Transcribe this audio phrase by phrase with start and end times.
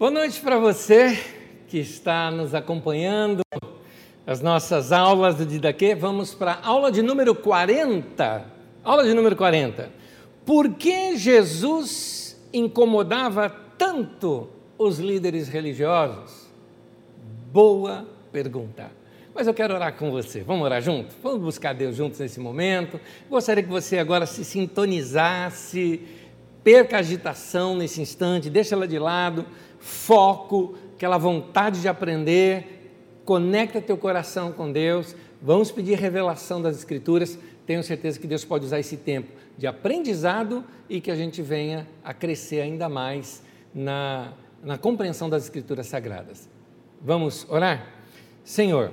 [0.00, 1.14] Boa noite para você
[1.68, 3.42] que está nos acompanhando.
[4.26, 8.46] As nossas aulas do Didaquê, vamos para a aula de número 40.
[8.82, 9.90] Aula de número 40.
[10.46, 16.48] Por que Jesus incomodava tanto os líderes religiosos?
[17.52, 18.90] Boa pergunta.
[19.34, 20.40] Mas eu quero orar com você.
[20.40, 21.14] Vamos orar juntos?
[21.22, 22.98] Vamos buscar Deus juntos nesse momento.
[23.28, 26.00] Gostaria que você agora se sintonizasse,
[26.64, 29.44] perca a agitação nesse instante, deixa ela de lado
[29.80, 32.92] foco, aquela vontade de aprender,
[33.24, 35.16] conecta teu coração com Deus.
[35.42, 37.38] Vamos pedir revelação das Escrituras.
[37.66, 41.86] Tenho certeza que Deus pode usar esse tempo de aprendizado e que a gente venha
[42.04, 43.42] a crescer ainda mais
[43.74, 46.48] na, na compreensão das Escrituras Sagradas.
[47.00, 47.86] Vamos orar?
[48.44, 48.92] Senhor,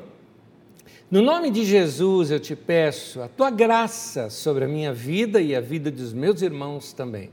[1.09, 5.55] no nome de Jesus eu te peço a tua graça sobre a minha vida e
[5.55, 7.29] a vida dos meus irmãos também.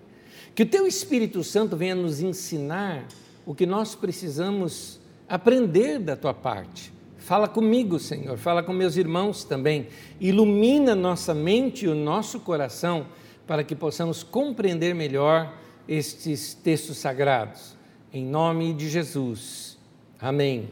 [0.55, 3.05] Que o teu Espírito Santo venha nos ensinar
[3.47, 6.93] o que nós precisamos aprender da tua parte.
[7.19, 9.89] Fala comigo, Senhor, fala com meus irmãos também.
[10.21, 13.07] Ilumina nossa mente e o nosso coração
[13.47, 15.55] para que possamos compreender melhor
[15.89, 17.75] estes textos sagrados.
[18.13, 19.79] Em nome de Jesus.
[20.21, 20.69] Amém.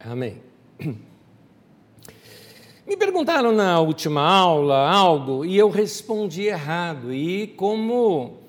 [0.00, 0.42] Amém.
[2.84, 7.12] Me perguntaram na última aula algo e eu respondi errado.
[7.12, 8.41] E como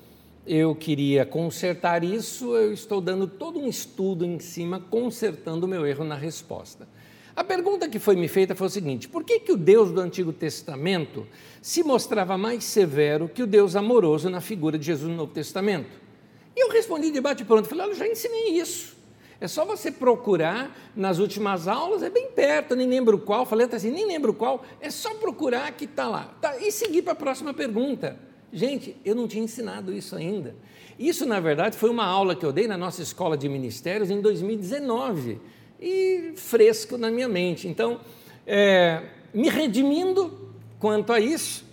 [0.46, 5.86] eu queria consertar isso, eu estou dando todo um estudo em cima, consertando o meu
[5.86, 6.86] erro na resposta.
[7.34, 10.00] A pergunta que foi me feita foi o seguinte: por que, que o Deus do
[10.00, 11.26] Antigo Testamento
[11.60, 15.98] se mostrava mais severo que o Deus amoroso na figura de Jesus no Novo Testamento?
[16.54, 18.94] E eu respondi de bate pronto, falei: eu já ensinei isso.
[19.40, 23.90] É só você procurar nas últimas aulas, é bem perto, nem lembro qual, falei assim,
[23.90, 26.34] nem lembro qual, é só procurar que está lá.
[26.40, 28.16] Tá, e seguir para a próxima pergunta.
[28.54, 30.54] Gente, eu não tinha ensinado isso ainda.
[30.96, 34.20] Isso, na verdade, foi uma aula que eu dei na nossa escola de ministérios em
[34.20, 35.40] 2019
[35.80, 37.66] e fresco na minha mente.
[37.66, 37.98] Então,
[38.46, 39.02] é,
[39.34, 41.64] me redimindo quanto a isso,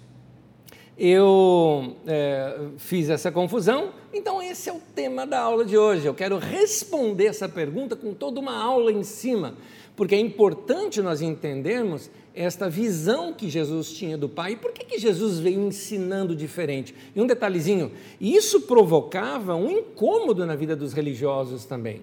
[0.97, 3.93] eu é, fiz essa confusão.
[4.11, 6.07] Então, esse é o tema da aula de hoje.
[6.07, 9.53] Eu quero responder essa pergunta com toda uma aula em cima,
[9.96, 14.53] porque é importante nós entendermos esta visão que Jesus tinha do Pai.
[14.53, 16.96] E por que, que Jesus veio ensinando diferente?
[17.16, 22.02] E um detalhezinho, isso provocava um incômodo na vida dos religiosos também.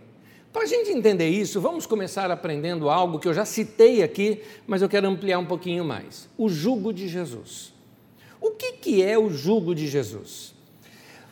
[0.52, 4.82] Para a gente entender isso, vamos começar aprendendo algo que eu já citei aqui, mas
[4.82, 7.72] eu quero ampliar um pouquinho mais: o jugo de Jesus.
[8.40, 10.54] O que, que é o jugo de Jesus?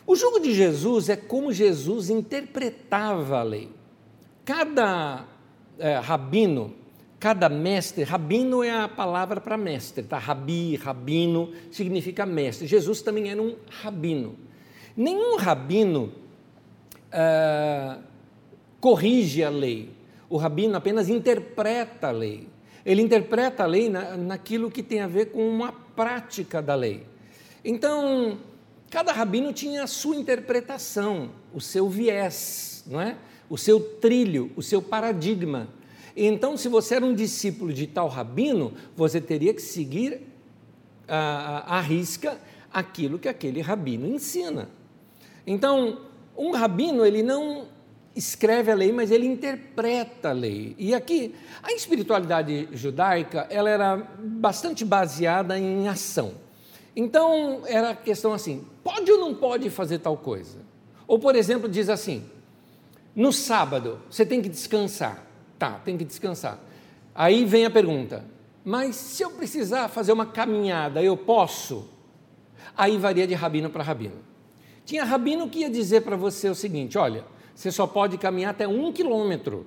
[0.05, 3.69] O jugo de Jesus é como Jesus interpretava a lei.
[4.45, 5.25] Cada
[5.79, 6.73] é, rabino
[7.19, 10.19] Cada mestre, rabino é a palavra para mestre, tá?
[10.19, 12.67] Rabi, rabino, significa mestre.
[12.67, 14.35] Jesus também era um rabino.
[14.95, 16.13] Nenhum rabino
[17.07, 17.99] uh,
[18.79, 19.89] corrige a lei.
[20.29, 22.47] O rabino apenas interpreta a lei.
[22.85, 27.03] Ele interpreta a lei na, naquilo que tem a ver com uma prática da lei.
[27.65, 28.37] Então,
[28.91, 33.17] cada rabino tinha a sua interpretação, o seu viés, não é?
[33.49, 35.67] O seu trilho, o seu paradigma.
[36.15, 40.21] Então, se você era um discípulo de tal rabino, você teria que seguir
[41.07, 42.37] à risca
[42.71, 44.69] aquilo que aquele rabino ensina.
[45.45, 46.01] Então,
[46.37, 47.65] um rabino, ele não
[48.15, 50.75] escreve a lei, mas ele interpreta a lei.
[50.77, 56.33] E aqui, a espiritualidade judaica, ela era bastante baseada em ação.
[56.95, 60.57] Então, era a questão assim, pode ou não pode fazer tal coisa?
[61.07, 62.23] Ou, por exemplo, diz assim,
[63.17, 65.25] no sábado, você tem que descansar.
[65.57, 66.59] Tá, tem que descansar.
[67.15, 68.23] Aí vem a pergunta:
[68.63, 71.89] mas se eu precisar fazer uma caminhada, eu posso?
[72.77, 74.19] Aí varia de rabino para rabino.
[74.85, 77.25] Tinha rabino que ia dizer para você o seguinte: olha,
[77.55, 79.65] você só pode caminhar até um quilômetro.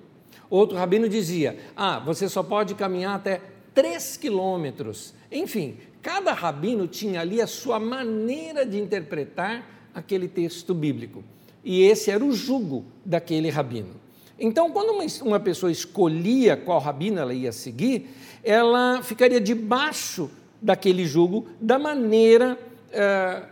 [0.49, 3.41] Outro rabino dizia: ah, você só pode caminhar até
[3.75, 5.13] três quilômetros.
[5.33, 11.25] Enfim, cada rabino tinha ali a sua maneira de interpretar aquele texto bíblico.
[11.65, 14.01] E esse era o jugo daquele rabino.
[14.39, 18.09] Então, quando uma, uma pessoa escolhia qual rabino ela ia seguir,
[18.43, 20.31] ela ficaria debaixo
[20.63, 22.59] daquele jugo da maneira
[22.91, 23.43] é,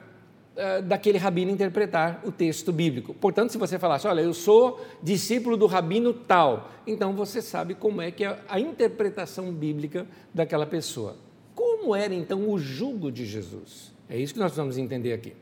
[0.57, 3.15] é, daquele rabino interpretar o texto bíblico.
[3.15, 8.03] Portanto, se você falasse, olha, eu sou discípulo do rabino tal, então você sabe como
[8.03, 11.17] é que é a interpretação bíblica daquela pessoa.
[11.55, 13.93] Como era então o jugo de Jesus?
[14.09, 15.33] É isso que nós vamos entender aqui.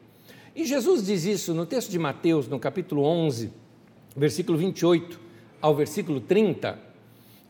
[0.56, 3.52] E Jesus diz isso no texto de Mateus, no capítulo 11,
[4.16, 5.20] versículo 28
[5.60, 6.78] ao versículo 30,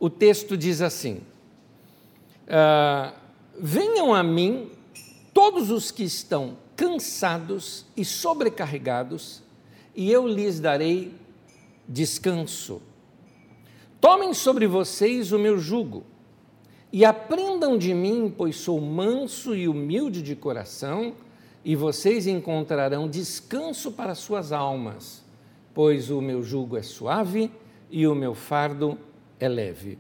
[0.01, 1.21] o texto diz assim:
[2.49, 3.15] ah,
[3.61, 4.73] Venham a mim
[5.33, 9.41] todos os que estão cansados e sobrecarregados,
[9.95, 11.15] e eu lhes darei
[11.89, 12.83] descanso.
[14.01, 16.03] Tomem sobre vocês o meu jugo
[16.93, 21.15] e aprendam de mim, pois sou manso e humilde de coração,
[21.67, 25.25] e vocês encontrarão descanso para suas almas,
[25.75, 27.51] pois o meu jugo é suave
[27.91, 28.97] e o meu fardo
[29.41, 29.99] é leve.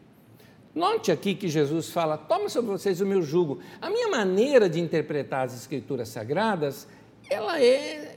[0.73, 3.59] Note aqui que Jesus fala: tome sobre vocês o meu jugo.
[3.83, 6.87] A minha maneira de interpretar as Escrituras Sagradas,
[7.29, 8.17] ela é,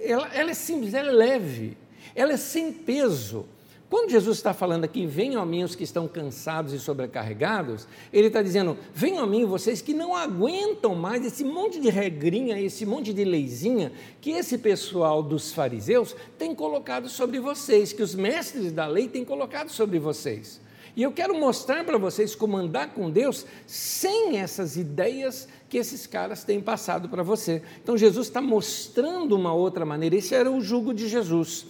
[0.00, 1.76] ela, ela é simples, ela é leve,
[2.14, 3.44] ela é sem peso.
[3.88, 8.26] Quando Jesus está falando aqui, venham a mim os que estão cansados e sobrecarregados, ele
[8.26, 12.84] está dizendo: venham a mim vocês que não aguentam mais esse monte de regrinha, esse
[12.84, 18.72] monte de leizinha que esse pessoal dos fariseus tem colocado sobre vocês, que os mestres
[18.72, 20.60] da lei têm colocado sobre vocês.
[20.96, 26.06] E eu quero mostrar para vocês como andar com Deus sem essas ideias que esses
[26.06, 27.62] caras têm passado para você.
[27.82, 30.16] Então Jesus está mostrando uma outra maneira.
[30.16, 31.66] Esse era o jugo de Jesus.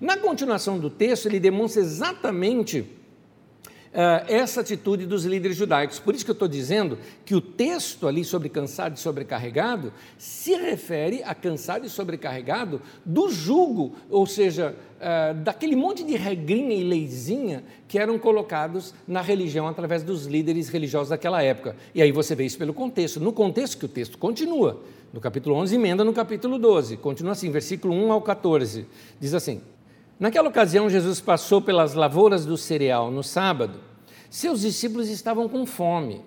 [0.00, 2.98] Na continuação do texto, ele demonstra exatamente
[3.88, 5.98] Uh, essa atitude dos líderes judaicos.
[5.98, 10.54] Por isso que eu estou dizendo que o texto ali sobre cansado e sobrecarregado se
[10.54, 16.84] refere a cansado e sobrecarregado do jugo, ou seja, uh, daquele monte de regrinha e
[16.84, 21.74] leizinha que eram colocados na religião através dos líderes religiosos daquela época.
[21.94, 23.18] E aí você vê isso pelo contexto.
[23.18, 24.82] No contexto que o texto continua,
[25.14, 26.98] no capítulo 11, emenda no capítulo 12.
[26.98, 28.86] Continua assim, versículo 1 ao 14.
[29.18, 29.62] Diz assim:
[30.18, 33.78] Naquela ocasião, Jesus passou pelas lavouras do cereal no sábado.
[34.28, 36.22] Seus discípulos estavam com fome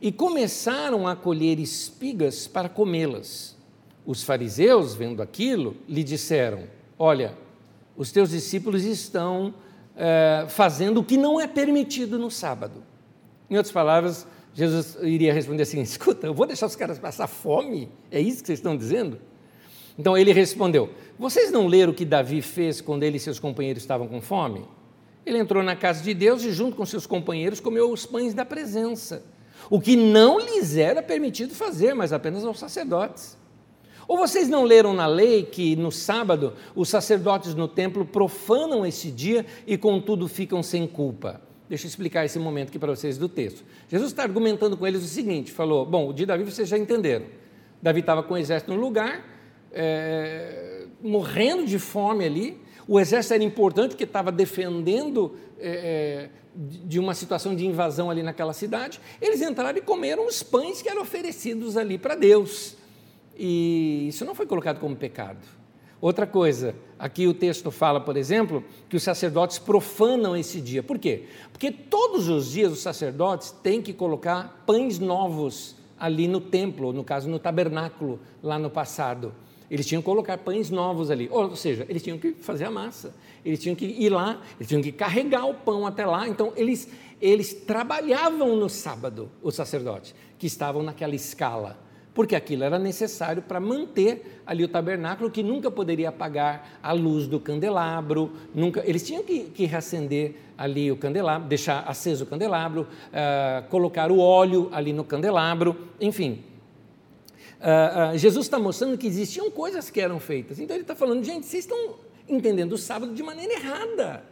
[0.00, 3.56] e começaram a colher espigas para comê-las.
[4.04, 6.64] Os fariseus, vendo aquilo, lhe disseram:
[6.98, 7.34] Olha,
[7.96, 9.54] os teus discípulos estão
[9.96, 12.82] é, fazendo o que não é permitido no sábado.
[13.48, 17.88] Em outras palavras, Jesus iria responder assim: Escuta, eu vou deixar os caras passar fome?
[18.10, 19.20] É isso que vocês estão dizendo?
[19.98, 23.82] Então ele respondeu: Vocês não leram o que Davi fez quando ele e seus companheiros
[23.82, 24.64] estavam com fome?
[25.24, 28.44] Ele entrou na casa de Deus e, junto com seus companheiros, comeu os pães da
[28.44, 29.24] presença,
[29.70, 33.36] o que não lhes era permitido fazer, mas apenas aos sacerdotes.
[34.06, 39.10] Ou vocês não leram na lei que no sábado os sacerdotes no templo profanam esse
[39.10, 41.40] dia e, contudo, ficam sem culpa?
[41.68, 43.64] Deixa eu explicar esse momento aqui para vocês do texto.
[43.88, 47.26] Jesus está argumentando com eles o seguinte: falou, bom, o de Davi vocês já entenderam.
[47.82, 49.24] Davi estava com o exército no lugar,
[49.72, 50.65] é,
[51.02, 52.60] morrendo de fome ali.
[52.88, 58.52] O exército era importante porque estava defendendo é, de uma situação de invasão ali naquela
[58.52, 59.00] cidade.
[59.20, 62.76] Eles entraram e comeram os pães que eram oferecidos ali para Deus.
[63.36, 65.56] E isso não foi colocado como pecado.
[66.00, 70.82] Outra coisa, aqui o texto fala, por exemplo, que os sacerdotes profanam esse dia.
[70.82, 71.24] Por quê?
[71.50, 77.02] Porque todos os dias os sacerdotes têm que colocar pães novos ali no templo, no
[77.02, 79.34] caso no tabernáculo, lá no passado.
[79.70, 83.14] Eles tinham que colocar pães novos ali, ou seja, eles tinham que fazer a massa,
[83.44, 86.28] eles tinham que ir lá, eles tinham que carregar o pão até lá.
[86.28, 86.88] Então, eles,
[87.20, 91.78] eles trabalhavam no sábado, os sacerdotes, que estavam naquela escala,
[92.14, 97.26] porque aquilo era necessário para manter ali o tabernáculo, que nunca poderia apagar a luz
[97.26, 102.82] do candelabro, nunca, eles tinham que, que reacender ali o candelabro, deixar aceso o candelabro,
[102.82, 106.42] uh, colocar o óleo ali no candelabro, enfim,
[107.60, 110.58] Uh, uh, Jesus está mostrando que existiam coisas que eram feitas.
[110.58, 111.96] Então ele está falando, gente, vocês estão
[112.28, 114.24] entendendo o sábado de maneira errada.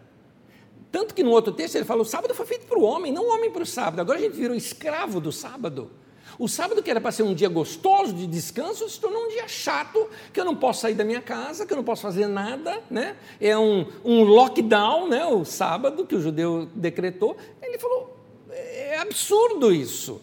[0.92, 3.24] Tanto que no outro texto ele fala: o sábado foi feito para o homem, não
[3.24, 4.00] o homem para o sábado.
[4.00, 5.90] Agora a gente virou escravo do sábado.
[6.38, 9.46] O sábado, que era para ser um dia gostoso de descanso, se tornou um dia
[9.46, 12.80] chato, que eu não posso sair da minha casa, que eu não posso fazer nada,
[12.90, 13.16] né?
[13.40, 15.24] É um, um lockdown, né?
[15.26, 17.36] O sábado que o judeu decretou.
[17.62, 18.16] Ele falou:
[18.50, 20.20] é absurdo isso.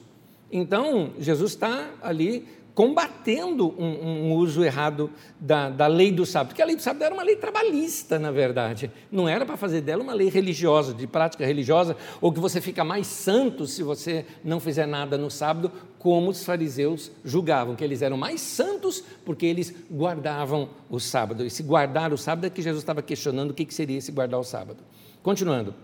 [0.52, 5.10] Então, Jesus está ali combatendo um, um uso errado
[5.40, 8.32] da, da, lei do sábado, porque a lei do sábado era uma lei trabalhista, na
[8.32, 12.62] verdade, não era para fazer dela uma lei religiosa, de prática religiosa, ou que você
[12.62, 17.84] fica mais santo se você não fizer nada no sábado, como os fariseus julgavam, que
[17.84, 21.46] eles eram mais santos porque eles guardavam o sábado.
[21.46, 24.40] E se guardar o sábado é que Jesus estava questionando o que seria esse guardar
[24.40, 24.80] o sábado.
[25.22, 25.76] Continuando.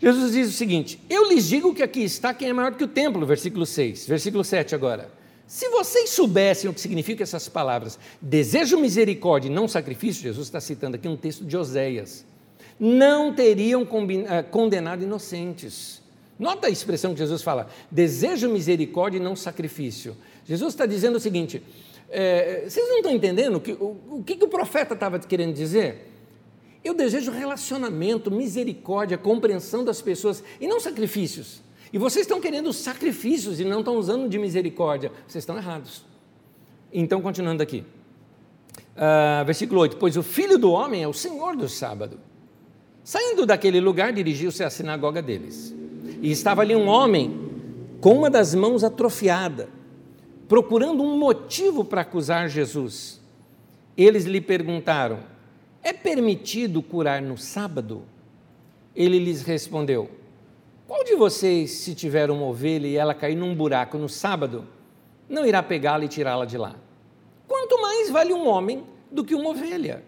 [0.00, 2.88] Jesus diz o seguinte: Eu lhes digo que aqui está quem é maior que o
[2.88, 5.19] templo, versículo 6, versículo 7 agora.
[5.50, 10.60] Se vocês soubessem o que significam essas palavras, desejo misericórdia e não sacrifício, Jesus está
[10.60, 12.24] citando aqui um texto de Oséias,
[12.78, 16.00] não teriam eh, condenado inocentes.
[16.38, 20.16] Nota a expressão que Jesus fala: desejo misericórdia e não sacrifício.
[20.46, 21.60] Jesus está dizendo o seguinte:
[22.08, 26.12] é, vocês não estão entendendo o, o que, que o profeta estava querendo dizer?
[26.84, 31.60] Eu desejo relacionamento, misericórdia, compreensão das pessoas e não sacrifícios.
[31.92, 35.10] E vocês estão querendo sacrifícios e não estão usando de misericórdia.
[35.26, 36.04] Vocês estão errados.
[36.92, 37.84] Então, continuando aqui.
[38.96, 42.18] Uh, versículo 8: Pois o filho do homem é o senhor do sábado.
[43.02, 45.74] Saindo daquele lugar, dirigiu-se à sinagoga deles.
[46.22, 47.50] E estava ali um homem
[48.00, 49.68] com uma das mãos atrofiada,
[50.48, 53.20] procurando um motivo para acusar Jesus.
[53.96, 55.20] Eles lhe perguntaram:
[55.82, 58.02] É permitido curar no sábado?
[58.94, 60.19] Ele lhes respondeu:
[60.90, 64.66] Qual de vocês, se tiver uma ovelha e ela cair num buraco no sábado,
[65.28, 66.74] não irá pegá-la e tirá-la de lá?
[67.46, 70.02] Quanto mais vale um homem do que uma ovelha?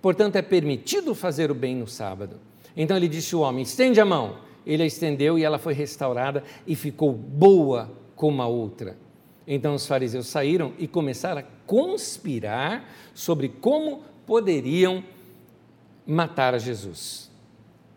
[0.00, 2.40] Portanto, é permitido fazer o bem no sábado.
[2.74, 4.38] Então ele disse ao homem: estende a mão.
[4.64, 8.96] Ele a estendeu e ela foi restaurada e ficou boa como a outra.
[9.46, 15.04] Então os fariseus saíram e começaram a conspirar sobre como poderiam
[16.06, 17.30] matar a Jesus.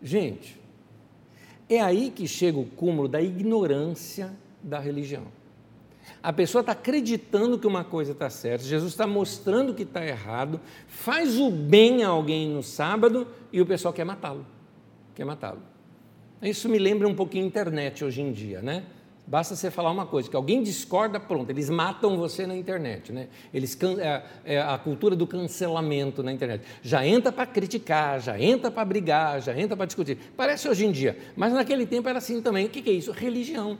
[0.02, 0.57] Gente,
[1.68, 4.32] é aí que chega o cúmulo da ignorância
[4.62, 5.24] da religião.
[6.22, 10.60] A pessoa está acreditando que uma coisa está certa, Jesus está mostrando que está errado,
[10.86, 14.44] faz o bem a alguém no sábado e o pessoal quer matá-lo.
[15.14, 15.62] Quer matá-lo.
[16.42, 18.84] Isso me lembra um pouquinho a internet hoje em dia, né?
[19.28, 23.28] Basta você falar uma coisa, que alguém discorda, pronto, eles matam você na internet, né?
[23.52, 26.64] Eles, é, é a cultura do cancelamento na internet.
[26.80, 30.16] Já entra para criticar, já entra para brigar, já entra para discutir.
[30.34, 32.64] Parece hoje em dia, mas naquele tempo era assim também.
[32.64, 33.12] O que é isso?
[33.12, 33.76] Religião.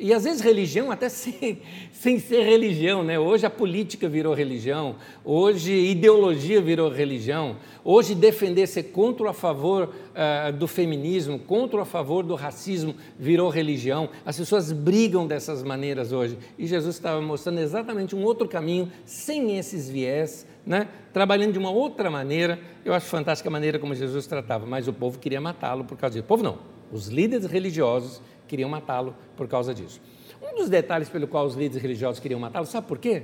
[0.00, 1.60] E às vezes religião até sem,
[1.92, 3.18] sem ser religião, né?
[3.18, 9.34] Hoje a política virou religião, hoje ideologia virou religião, hoje defender ser contra ou a
[9.34, 14.08] favor uh, do feminismo, contra ou a favor do racismo virou religião.
[14.24, 16.38] As pessoas brigam dessas maneiras hoje.
[16.58, 20.88] E Jesus estava mostrando exatamente um outro caminho, sem esses viés, né?
[21.12, 22.58] trabalhando de uma outra maneira.
[22.84, 26.14] Eu acho fantástica a maneira como Jesus tratava, mas o povo queria matá-lo por causa
[26.14, 26.24] disso.
[26.24, 26.58] O povo não,
[26.92, 30.00] os líderes religiosos queriam matá-lo por causa disso.
[30.42, 33.22] Um dos detalhes pelo qual os líderes religiosos queriam matá-lo, sabe por quê?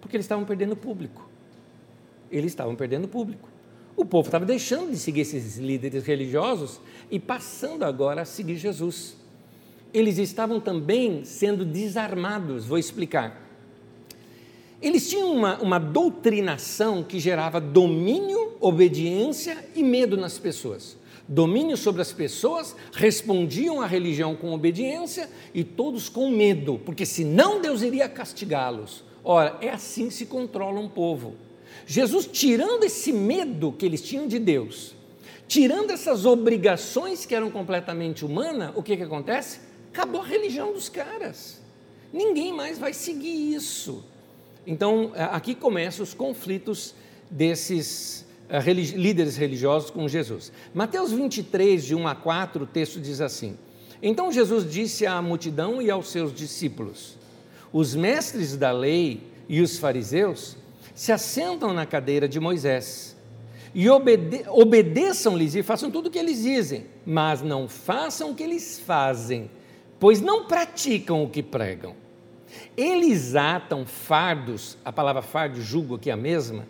[0.00, 1.28] Porque eles estavam perdendo público.
[2.30, 3.48] Eles estavam perdendo público.
[3.96, 9.16] O povo estava deixando de seguir esses líderes religiosos e passando agora a seguir Jesus.
[9.92, 13.42] Eles estavam também sendo desarmados, vou explicar.
[14.80, 20.96] Eles tinham uma, uma doutrinação que gerava domínio, obediência e medo nas pessoas
[21.28, 27.60] domínio sobre as pessoas, respondiam à religião com obediência e todos com medo, porque senão
[27.60, 29.04] Deus iria castigá-los.
[29.24, 31.34] Ora, é assim que se controla um povo.
[31.86, 34.94] Jesus, tirando esse medo que eles tinham de Deus,
[35.46, 39.60] tirando essas obrigações que eram completamente humanas, o que, que acontece?
[39.92, 41.60] Acabou a religião dos caras.
[42.12, 44.04] Ninguém mais vai seguir isso.
[44.66, 46.94] Então, aqui começam os conflitos
[47.30, 48.21] desses
[48.52, 50.52] eh, líderes religiosos com Jesus.
[50.74, 53.56] Mateus 23, de 1 a 4, o texto diz assim:
[54.02, 57.16] Então Jesus disse à multidão e aos seus discípulos:
[57.72, 60.58] Os mestres da lei e os fariseus
[60.94, 63.16] se assentam na cadeira de Moisés
[63.74, 68.42] e obede obedeçam-lhes e façam tudo o que eles dizem, mas não façam o que
[68.42, 69.50] eles fazem,
[69.98, 71.94] pois não praticam o que pregam.
[72.76, 76.66] Eles atam fardos, a palavra fardo, julgo aqui é a mesma,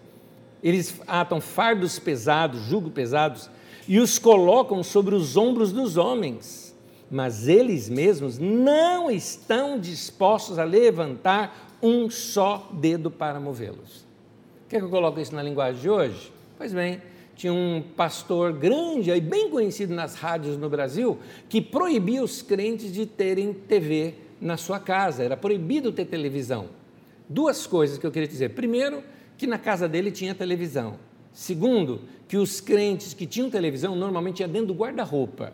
[0.63, 3.51] eles atam fardos pesados, jugo pesados,
[3.89, 6.75] e os colocam sobre os ombros dos homens,
[7.11, 14.07] mas eles mesmos não estão dispostos a levantar um só dedo para movê-los.
[14.69, 16.33] Quer que eu coloque isso na linguagem de hoje?
[16.57, 17.03] Pois bem,
[17.35, 22.93] tinha um pastor grande e bem conhecido nas rádios no Brasil que proibia os crentes
[22.93, 26.67] de terem TV na sua casa, era proibido ter televisão.
[27.29, 28.51] Duas coisas que eu queria dizer.
[28.51, 29.03] Primeiro,
[29.43, 31.01] que na casa dele tinha televisão.
[31.33, 35.53] Segundo, que os crentes que tinham televisão normalmente iam dentro do guarda-roupa,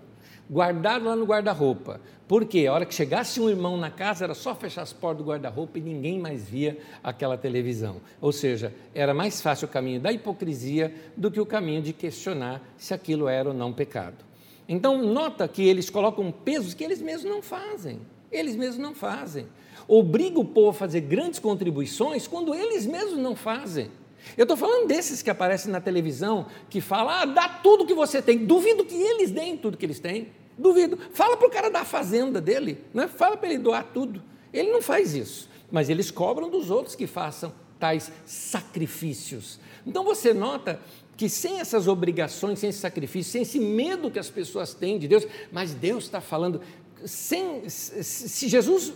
[0.50, 1.98] guardado lá no guarda-roupa.
[2.26, 5.30] Porque a hora que chegasse um irmão na casa era só fechar as portas do
[5.30, 7.96] guarda-roupa e ninguém mais via aquela televisão.
[8.20, 12.60] Ou seja, era mais fácil o caminho da hipocrisia do que o caminho de questionar
[12.76, 14.22] se aquilo era ou não pecado.
[14.68, 18.00] Então, nota que eles colocam pesos que eles mesmos não fazem.
[18.30, 19.46] Eles mesmos não fazem
[19.88, 23.90] obriga o povo a fazer grandes contribuições quando eles mesmos não fazem.
[24.36, 28.20] Eu estou falando desses que aparecem na televisão, que falam, ah, dá tudo que você
[28.20, 28.44] tem.
[28.44, 30.28] Duvido que eles deem tudo que eles têm.
[30.56, 30.98] Duvido.
[31.12, 33.08] Fala para o cara da fazenda dele, né?
[33.08, 34.22] fala para ele doar tudo.
[34.52, 39.58] Ele não faz isso, mas eles cobram dos outros que façam tais sacrifícios.
[39.86, 40.80] Então você nota
[41.16, 45.08] que sem essas obrigações, sem esse sacrifício, sem esse medo que as pessoas têm de
[45.08, 46.60] Deus, mas Deus está falando,
[47.04, 48.92] sem, se Jesus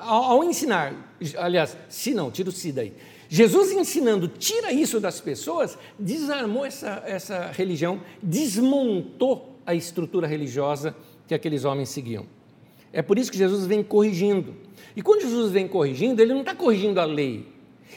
[0.00, 2.92] ao, ensinar, aliás, se não, tira o si daí.
[3.28, 10.94] Jesus ensinando, tira isso das pessoas, desarmou essa, essa religião, desmontou a estrutura religiosa
[11.26, 12.26] que aqueles homens seguiam.
[12.92, 14.54] É por isso que Jesus vem corrigindo.
[14.94, 17.46] E quando Jesus vem corrigindo, ele não está corrigindo a lei,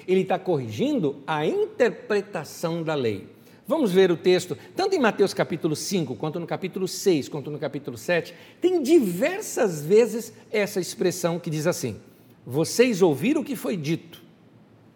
[0.08, 3.28] ele está corrigindo a interpretação da lei.
[3.70, 7.60] Vamos ver o texto, tanto em Mateus capítulo 5, quanto no capítulo 6, quanto no
[7.60, 11.98] capítulo 7, tem diversas vezes essa expressão que diz assim:
[12.44, 14.24] Vocês ouviram o que foi dito,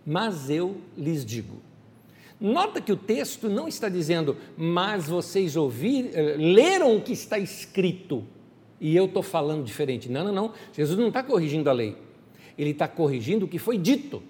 [0.04, 1.62] mas eu lhes digo.
[2.42, 7.38] Nota que o texto não está dizendo, mas vocês ouviram, eh, leram o que está
[7.38, 8.24] escrito
[8.82, 10.10] e eu estou falando diferente.
[10.10, 10.54] Não, não, não.
[10.74, 11.96] Jesus não está corrigindo a lei.
[12.58, 14.24] Ele está corrigindo o que foi dito,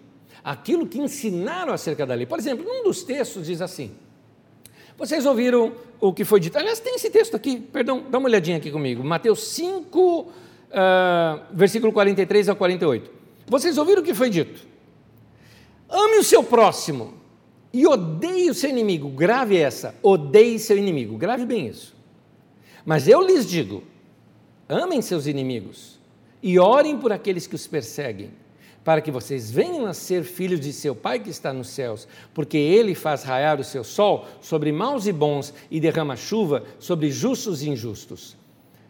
[0.43, 2.25] aquilo que ensinaram acerca da lei.
[2.25, 3.91] Por exemplo, num dos textos diz assim:
[4.97, 6.57] Vocês ouviram o que foi dito?
[6.57, 9.03] Aliás, tem esse texto aqui, perdão, dá uma olhadinha aqui comigo.
[9.03, 10.31] Mateus 5, uh,
[10.71, 13.11] ah, versículo 43 a 48.
[13.47, 14.65] Vocês ouviram o que foi dito?
[15.89, 17.13] Ame o seu próximo
[17.71, 19.09] e odeie o seu inimigo.
[19.09, 21.17] Grave essa, odeie seu inimigo.
[21.17, 21.95] Grave bem isso.
[22.85, 23.83] Mas eu lhes digo:
[24.69, 25.99] amem seus inimigos
[26.41, 28.31] e orem por aqueles que os perseguem,
[28.83, 32.57] para que vocês venham a ser filhos de seu Pai que está nos céus, porque
[32.57, 37.63] ele faz raiar o seu sol sobre maus e bons e derrama chuva sobre justos
[37.63, 38.35] e injustos.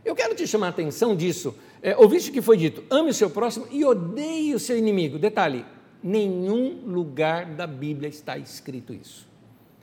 [0.03, 1.55] Eu quero te chamar a atenção disso.
[1.81, 5.17] É, ouviste o que foi dito: ame o seu próximo e odeie o seu inimigo.
[5.17, 5.65] Detalhe:
[6.01, 9.27] nenhum lugar da Bíblia está escrito isso.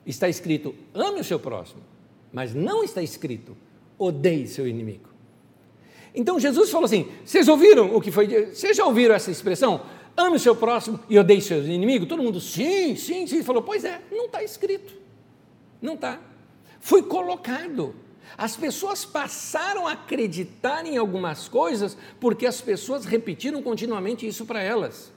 [0.05, 1.81] Está escrito: ame o seu próximo,
[2.31, 3.57] mas não está escrito:
[3.97, 5.09] odeie seu inimigo.
[6.13, 8.47] Então Jesus falou assim: vocês ouviram o que foi?
[8.47, 9.81] Vocês já ouviram essa expressão?
[10.15, 12.07] Ame o seu próximo e odeie seus inimigos?
[12.07, 13.43] Todo mundo, sim, sim, sim.
[13.43, 14.93] Falou: pois é, não está escrito.
[15.81, 16.19] Não está.
[16.79, 17.95] Foi colocado.
[18.37, 24.61] As pessoas passaram a acreditar em algumas coisas porque as pessoas repetiram continuamente isso para
[24.61, 25.11] elas.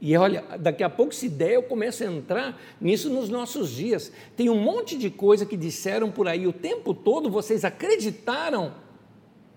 [0.00, 4.12] E olha, daqui a pouco, se der, eu começo a entrar nisso nos nossos dias.
[4.36, 8.74] Tem um monte de coisa que disseram por aí o tempo todo, vocês acreditaram,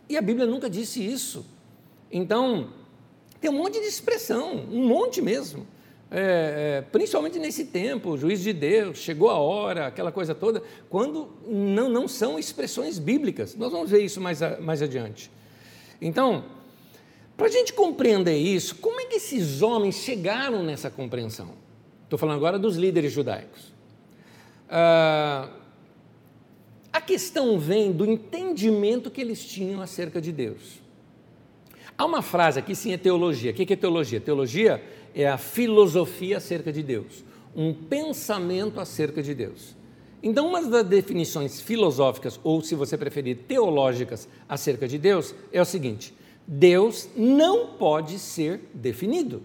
[0.08, 1.46] e a Bíblia nunca disse isso.
[2.12, 2.70] Então,
[3.40, 5.66] tem um monte de expressão, um monte mesmo.
[6.12, 10.64] É, é, principalmente nesse tempo, o juiz de Deus, chegou a hora, aquela coisa toda,
[10.90, 13.56] quando não, não são expressões bíblicas.
[13.56, 15.30] Nós vamos ver isso mais, a, mais adiante.
[16.02, 16.46] Então,
[17.38, 21.52] para a gente compreender isso, como é que esses homens chegaram nessa compreensão?
[22.04, 23.72] Estou falando agora dos líderes judaicos.
[24.68, 25.48] Ah,
[26.92, 30.82] a questão vem do entendimento que eles tinham acerca de Deus.
[32.00, 33.52] Há uma frase aqui, sim, é teologia.
[33.52, 34.22] O que é teologia?
[34.22, 34.82] Teologia
[35.14, 39.76] é a filosofia acerca de Deus, um pensamento acerca de Deus.
[40.24, 45.66] Então, uma das definições filosóficas, ou se você preferir, teológicas acerca de Deus, é o
[45.66, 46.14] seguinte:
[46.48, 49.44] Deus não pode ser definido.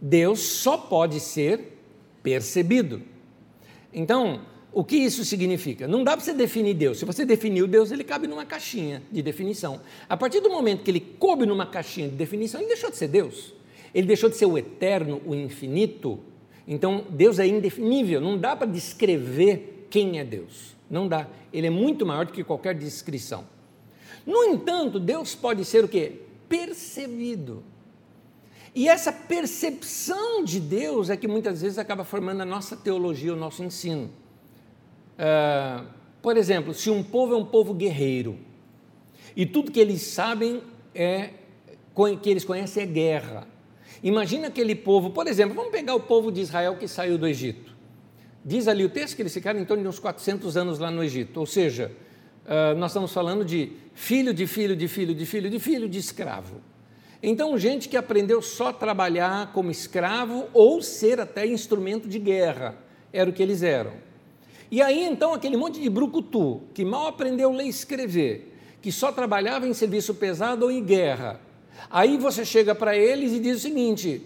[0.00, 1.78] Deus só pode ser
[2.22, 3.02] percebido.
[3.92, 4.40] Então,
[4.74, 5.86] o que isso significa?
[5.86, 6.98] Não dá para você definir Deus.
[6.98, 9.80] Se você definiu Deus, ele cabe numa caixinha de definição.
[10.08, 13.06] A partir do momento que ele coube numa caixinha de definição, ele deixou de ser
[13.06, 13.54] Deus.
[13.94, 16.18] Ele deixou de ser o eterno, o infinito.
[16.66, 18.20] Então, Deus é indefinível.
[18.20, 20.74] Não dá para descrever quem é Deus.
[20.90, 21.28] Não dá.
[21.52, 23.44] Ele é muito maior do que qualquer descrição.
[24.26, 26.20] No entanto, Deus pode ser o que?
[26.48, 27.62] Percebido.
[28.74, 33.36] E essa percepção de Deus é que muitas vezes acaba formando a nossa teologia, o
[33.36, 34.10] nosso ensino.
[35.18, 35.86] Uh,
[36.20, 38.38] por exemplo, se um povo é um povo guerreiro
[39.36, 40.62] e tudo que eles sabem
[40.94, 41.30] é
[42.22, 43.46] que eles conhecem é guerra.
[44.02, 47.74] Imagina aquele povo, por exemplo, vamos pegar o povo de Israel que saiu do Egito.
[48.44, 51.02] Diz ali o texto que eles ficaram em torno de uns 400 anos lá no
[51.02, 51.92] Egito, ou seja,
[52.44, 55.98] uh, nós estamos falando de filho de filho de filho de filho de filho de
[55.98, 56.60] escravo.
[57.22, 62.76] Então, gente que aprendeu só trabalhar como escravo ou ser até instrumento de guerra,
[63.12, 63.92] era o que eles eram.
[64.70, 69.12] E aí, então, aquele monte de brucutu, que mal aprendeu ler e escrever, que só
[69.12, 71.40] trabalhava em serviço pesado ou em guerra.
[71.90, 74.22] Aí você chega para eles e diz o seguinte: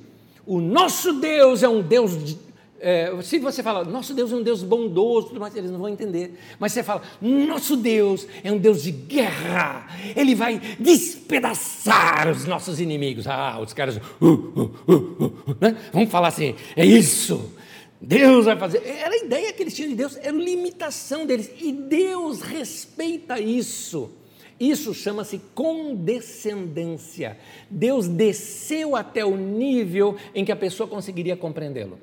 [0.47, 2.39] o nosso Deus é um Deus de,
[2.81, 5.89] é, se você fala, nosso Deus é um Deus bondoso, tudo mais, eles não vão
[5.89, 6.39] entender.
[6.59, 12.81] Mas você fala, nosso Deus é um Deus de guerra, ele vai despedaçar os nossos
[12.81, 13.27] inimigos.
[13.27, 15.77] Ah, os caras, uh, uh, uh, uh né?
[15.93, 17.53] vamos falar assim, é isso.
[18.01, 18.87] Deus vai fazer.
[18.87, 21.51] Era a ideia que eles tinham de Deus, era limitação deles.
[21.61, 24.11] E Deus respeita isso.
[24.59, 27.39] Isso chama-se condescendência.
[27.71, 31.99] Deus desceu até o nível em que a pessoa conseguiria compreendê-lo.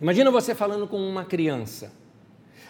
[0.00, 1.92] Imagina você falando com uma criança.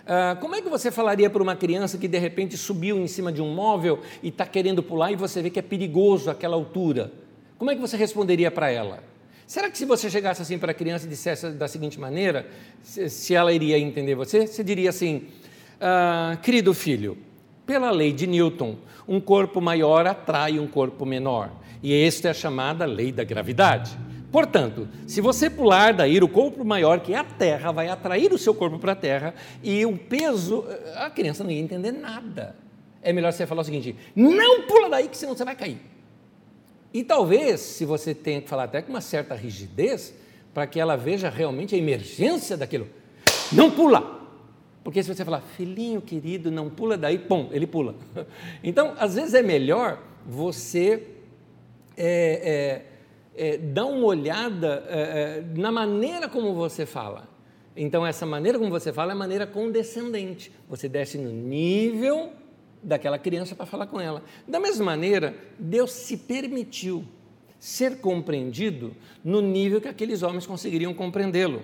[0.02, 3.30] Uh, como é que você falaria para uma criança que de repente subiu em cima
[3.30, 7.12] de um móvel e está querendo pular e você vê que é perigoso aquela altura?
[7.58, 9.04] Como é que você responderia para ela?
[9.48, 12.46] Será que se você chegasse assim para a criança e dissesse da seguinte maneira,
[12.82, 14.46] se, ela iria entender você?
[14.46, 15.26] Você diria assim:
[15.80, 17.16] uh, querido filho,
[17.64, 18.76] pela lei de Newton,
[19.08, 21.50] um corpo maior atrai um corpo menor.
[21.82, 23.98] E esta é a chamada lei da gravidade.
[24.30, 28.36] Portanto, se você pular daí, o corpo maior, que é a terra, vai atrair o
[28.36, 30.62] seu corpo para a terra e o peso,
[30.96, 32.54] a criança não ia entender nada.
[33.00, 35.80] É melhor você falar o seguinte: não pula daí, que senão você vai cair.
[36.92, 40.14] E talvez, se você tenha que falar até com uma certa rigidez,
[40.54, 42.88] para que ela veja realmente a emergência daquilo,
[43.52, 44.18] não pula.
[44.82, 47.94] Porque se você falar, filhinho querido, não pula daí, pum, ele pula.
[48.64, 51.02] Então, às vezes é melhor você
[51.96, 52.82] é,
[53.36, 57.28] é, é, dar uma olhada é, é, na maneira como você fala.
[57.76, 60.50] Então, essa maneira como você fala é a maneira condescendente.
[60.68, 62.32] Você desce no nível
[62.82, 64.22] daquela criança para falar com ela.
[64.46, 67.04] Da mesma maneira, Deus se permitiu
[67.58, 71.62] ser compreendido no nível que aqueles homens conseguiriam compreendê-lo.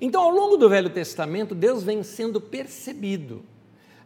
[0.00, 3.42] Então, ao longo do Velho Testamento, Deus vem sendo percebido.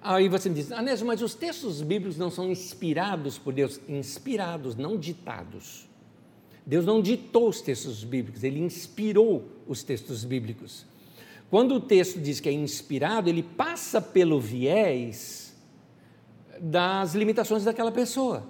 [0.02, 3.80] Aí você me diz, Anésio, mas os textos bíblicos não são inspirados por Deus?
[3.88, 5.88] Inspirados, não ditados.
[6.64, 10.86] Deus não ditou os textos bíblicos, ele inspirou os textos bíblicos.
[11.50, 15.39] Quando o texto diz que é inspirado, ele passa pelo viés
[16.60, 18.44] das limitações daquela pessoa.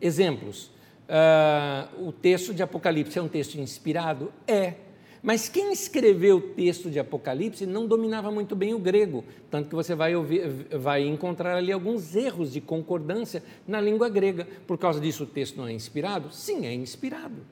[0.00, 0.70] Exemplos:
[1.08, 4.32] uh, o texto de Apocalipse é um texto inspirado?
[4.46, 4.74] É.
[5.22, 9.74] Mas quem escreveu o texto de Apocalipse não dominava muito bem o grego, tanto que
[9.74, 14.46] você vai, ouvir, vai encontrar ali alguns erros de concordância na língua grega.
[14.68, 16.32] Por causa disso, o texto não é inspirado?
[16.32, 17.44] Sim, é inspirado.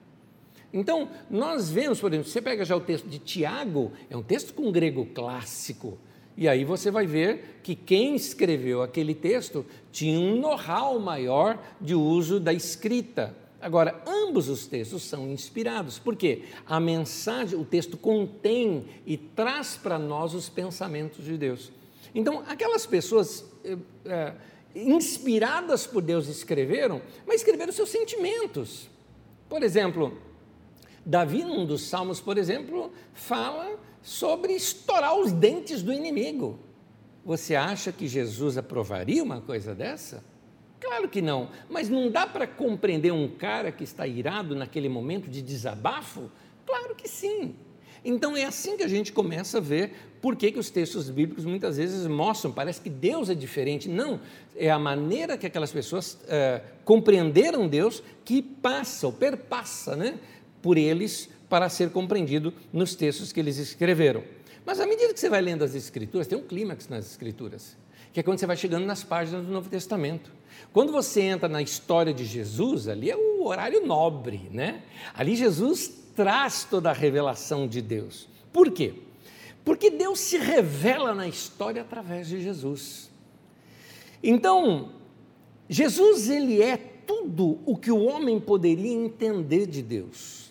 [0.72, 4.54] Então, nós vemos, por exemplo, você pega já o texto de Tiago, é um texto
[4.54, 5.98] com grego clássico.
[6.36, 11.94] E aí você vai ver que quem escreveu aquele texto tinha um know-how maior de
[11.94, 13.34] uso da escrita.
[13.60, 19.98] Agora, ambos os textos são inspirados, porque a mensagem, o texto contém e traz para
[19.98, 21.72] nós os pensamentos de Deus.
[22.14, 23.44] Então, aquelas pessoas
[24.04, 24.34] é,
[24.74, 28.90] inspiradas por Deus escreveram, mas escreveram seus sentimentos.
[29.48, 30.18] Por exemplo,
[31.06, 36.58] Davi, num dos salmos, por exemplo, fala sobre estourar os dentes do inimigo.
[37.24, 40.22] Você acha que Jesus aprovaria uma coisa dessa?
[40.78, 45.30] Claro que não, mas não dá para compreender um cara que está irado naquele momento
[45.30, 46.30] de desabafo?
[46.66, 47.56] Claro que sim.
[48.04, 51.46] Então é assim que a gente começa a ver por que, que os textos bíblicos
[51.46, 53.88] muitas vezes mostram, parece que Deus é diferente.
[53.88, 54.20] Não,
[54.54, 60.18] é a maneira que aquelas pessoas é, compreenderam Deus que passa ou perpassa né,
[60.60, 64.24] por eles para ser compreendido nos textos que eles escreveram.
[64.66, 67.76] Mas à medida que você vai lendo as Escrituras, tem um clímax nas Escrituras,
[68.12, 70.32] que é quando você vai chegando nas páginas do Novo Testamento.
[70.72, 74.82] Quando você entra na história de Jesus, ali é o horário nobre, né?
[75.14, 75.86] Ali Jesus
[76.16, 78.28] traz toda a revelação de Deus.
[78.52, 78.94] Por quê?
[79.64, 83.12] Porque Deus se revela na história através de Jesus.
[84.20, 84.90] Então,
[85.68, 90.43] Jesus ele é tudo o que o homem poderia entender de Deus.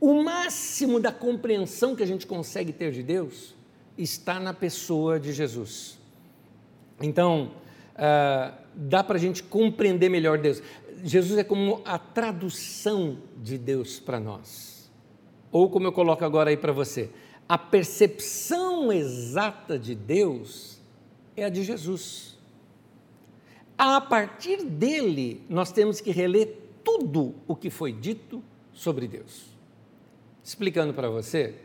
[0.00, 3.54] O máximo da compreensão que a gente consegue ter de Deus
[3.96, 5.98] está na pessoa de Jesus.
[7.00, 7.52] Então,
[7.94, 10.62] uh, dá para a gente compreender melhor Deus.
[11.02, 14.90] Jesus é como a tradução de Deus para nós.
[15.50, 17.10] Ou como eu coloco agora aí para você,
[17.48, 20.78] a percepção exata de Deus
[21.36, 22.36] é a de Jesus.
[23.78, 29.55] A partir dele, nós temos que reler tudo o que foi dito sobre Deus.
[30.46, 31.56] Explicando para você,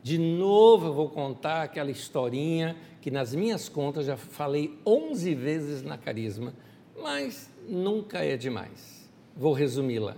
[0.00, 5.82] de novo eu vou contar aquela historinha que nas minhas contas já falei 11 vezes
[5.82, 6.54] na Carisma,
[7.02, 9.10] mas nunca é demais.
[9.36, 10.14] Vou resumi-la.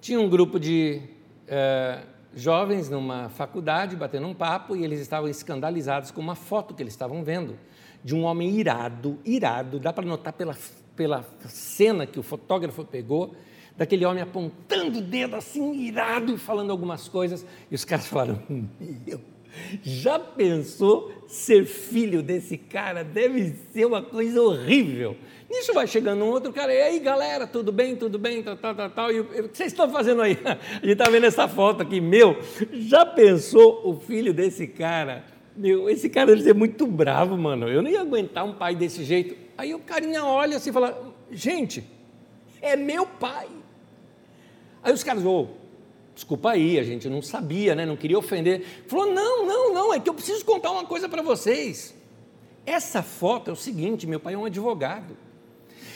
[0.00, 1.02] Tinha um grupo de
[1.46, 2.02] eh,
[2.34, 6.94] jovens numa faculdade batendo um papo e eles estavam escandalizados com uma foto que eles
[6.94, 7.58] estavam vendo
[8.02, 10.56] de um homem irado, irado, dá para notar pela,
[10.96, 13.36] pela cena que o fotógrafo pegou,
[13.76, 17.44] daquele homem apontando o dedo assim, irado, falando algumas coisas.
[17.70, 19.20] E os caras falaram: Meu,
[19.82, 23.02] já pensou ser filho desse cara?
[23.02, 25.16] Deve ser uma coisa horrível.
[25.50, 28.74] Nisso vai chegando um outro cara, e aí galera, tudo bem, tudo bem, tal, tal,
[28.74, 29.12] tal, tal.
[29.12, 30.38] E o que vocês estão fazendo aí?
[30.44, 32.38] A gente está vendo essa foto aqui, meu.
[32.72, 35.24] Já pensou o filho desse cara?
[35.56, 37.68] Meu, esse cara deve ser muito bravo, mano.
[37.68, 39.36] Eu não ia aguentar um pai desse jeito.
[39.56, 41.84] Aí o carinha olha assim e fala: gente,
[42.60, 43.46] é meu pai.
[44.84, 45.46] Aí os caras, ô, oh,
[46.14, 47.86] desculpa aí, a gente não sabia, né?
[47.86, 48.62] não queria ofender.
[48.86, 51.94] Falou: não, não, não, é que eu preciso contar uma coisa para vocês.
[52.66, 55.16] Essa foto é o seguinte: meu pai é um advogado.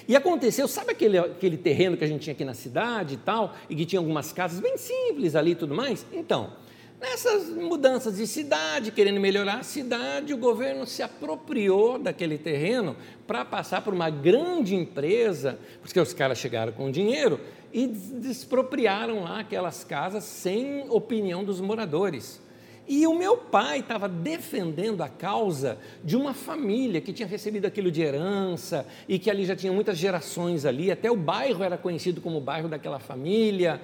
[0.08, 3.54] E aconteceu, sabe aquele, aquele terreno que a gente tinha aqui na cidade e tal,
[3.68, 6.06] e que tinha algumas casas bem simples ali e tudo mais?
[6.10, 6.50] Então,
[6.98, 12.96] nessas mudanças de cidade, querendo melhorar a cidade, o governo se apropriou daquele terreno
[13.26, 17.38] para passar por uma grande empresa, porque os caras chegaram com dinheiro
[17.72, 22.40] e despropriaram lá aquelas casas sem opinião dos moradores.
[22.88, 27.90] E o meu pai estava defendendo a causa de uma família que tinha recebido aquilo
[27.90, 32.22] de herança e que ali já tinha muitas gerações ali, até o bairro era conhecido
[32.22, 33.78] como o bairro daquela família.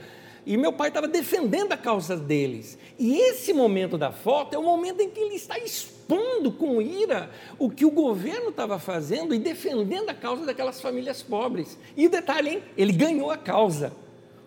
[0.47, 2.79] E meu pai estava defendendo a causa deles.
[2.99, 7.31] E esse momento da foto é o momento em que ele está expondo com ira
[7.59, 11.79] o que o governo estava fazendo e defendendo a causa daquelas famílias pobres.
[11.97, 12.63] E detalhe, hein?
[12.77, 13.93] ele ganhou a causa.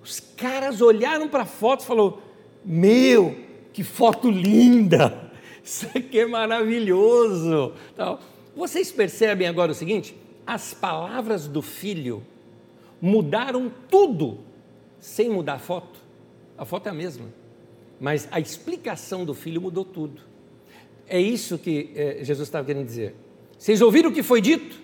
[0.03, 2.19] Os caras olharam para a foto e falaram:
[2.63, 3.35] Meu,
[3.73, 5.31] que foto linda!
[5.63, 7.73] Isso aqui é maravilhoso.
[8.55, 10.15] Vocês percebem agora o seguinte?
[10.45, 12.23] As palavras do filho
[13.01, 14.39] mudaram tudo
[14.99, 15.99] sem mudar a foto.
[16.57, 17.25] A foto é a mesma,
[17.99, 20.21] mas a explicação do filho mudou tudo.
[21.07, 23.15] É isso que é, Jesus estava querendo dizer.
[23.57, 24.75] Vocês ouviram o que foi dito?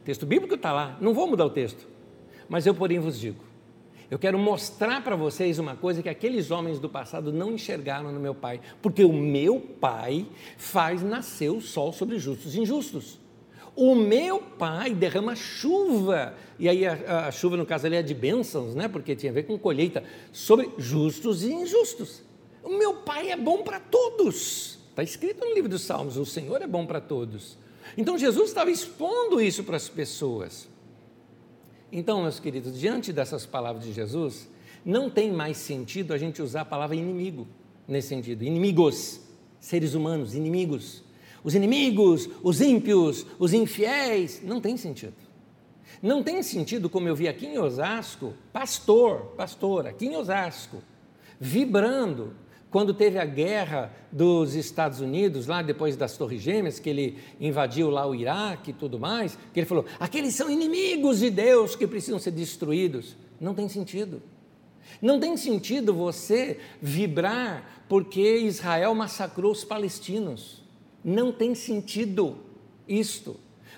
[0.00, 1.88] O texto bíblico está lá, não vou mudar o texto.
[2.48, 3.42] Mas eu, porém, vos digo:
[4.10, 8.18] eu quero mostrar para vocês uma coisa que aqueles homens do passado não enxergaram no
[8.18, 13.20] meu Pai, porque o meu Pai faz nascer o sol sobre justos e injustos.
[13.74, 18.14] O meu pai derrama chuva, e aí a, a, chuva, no caso ali, é de
[18.14, 18.88] bênçãos, né?
[18.88, 20.02] porque tinha a ver com colheita,
[20.32, 22.22] sobre justos e injustos.
[22.62, 24.78] O meu pai é bom para todos.
[24.90, 27.56] Está escrito no livro dos Salmos: o Senhor é bom para todos.
[27.96, 30.68] Então Jesus estava expondo isso para as pessoas.
[31.92, 34.48] Então, meus queridos, diante dessas palavras de Jesus,
[34.84, 37.48] não tem mais sentido a gente usar a palavra inimigo
[37.86, 38.44] nesse sentido.
[38.44, 39.20] Inimigos,
[39.58, 41.02] seres humanos, inimigos.
[41.42, 45.14] Os inimigos, os ímpios, os infiéis, não tem sentido.
[46.02, 50.82] Não tem sentido, como eu vi aqui em Osasco, pastor, pastor, aqui em Osasco,
[51.38, 52.32] vibrando
[52.70, 57.90] quando teve a guerra dos Estados Unidos, lá depois das Torres Gêmeas, que ele invadiu
[57.90, 61.86] lá o Iraque e tudo mais, que ele falou: aqueles são inimigos de Deus que
[61.86, 63.16] precisam ser destruídos.
[63.40, 64.22] Não tem sentido.
[65.02, 70.59] Não tem sentido você vibrar porque Israel massacrou os palestinos.
[71.04, 72.36] Não tem sentido
[72.86, 73.36] isto.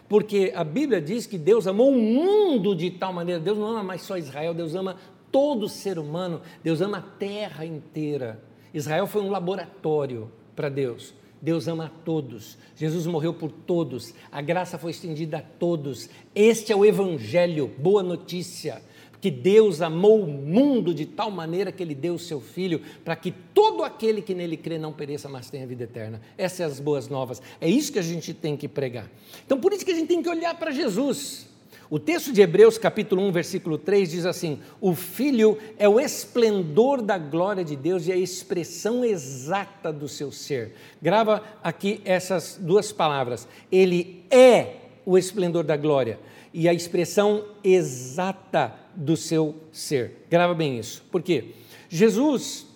[0.09, 3.83] Porque a Bíblia diz que Deus amou o mundo de tal maneira, Deus não ama
[3.83, 4.97] mais só Israel, Deus ama
[5.31, 8.43] todo ser humano, Deus ama a terra inteira.
[8.75, 11.15] Israel foi um laboratório para Deus.
[11.41, 12.57] Deus ama a todos.
[12.77, 14.15] Jesus morreu por todos.
[14.31, 16.09] A graça foi estendida a todos.
[16.35, 18.81] Este é o Evangelho, boa notícia
[19.23, 23.15] que Deus amou o mundo de tal maneira que ele deu o seu filho para
[23.15, 26.21] que todo aquele que nele crê não pereça, mas tenha vida eterna.
[26.37, 27.41] Essas são as boas novas.
[27.61, 29.09] É isso que a gente tem que pregar.
[29.47, 31.47] Então, por isso que a gente tem que olhar para Jesus.
[31.89, 37.01] O texto de Hebreus, capítulo 1, versículo 3 diz assim: O filho é o esplendor
[37.01, 40.75] da glória de Deus e a expressão exata do seu ser.
[41.01, 43.47] Grava aqui essas duas palavras.
[43.71, 46.19] Ele é o esplendor da glória
[46.53, 50.27] e a expressão exata do seu ser.
[50.31, 51.03] Grava bem isso.
[51.11, 51.55] Por quê?
[51.89, 52.67] Jesus,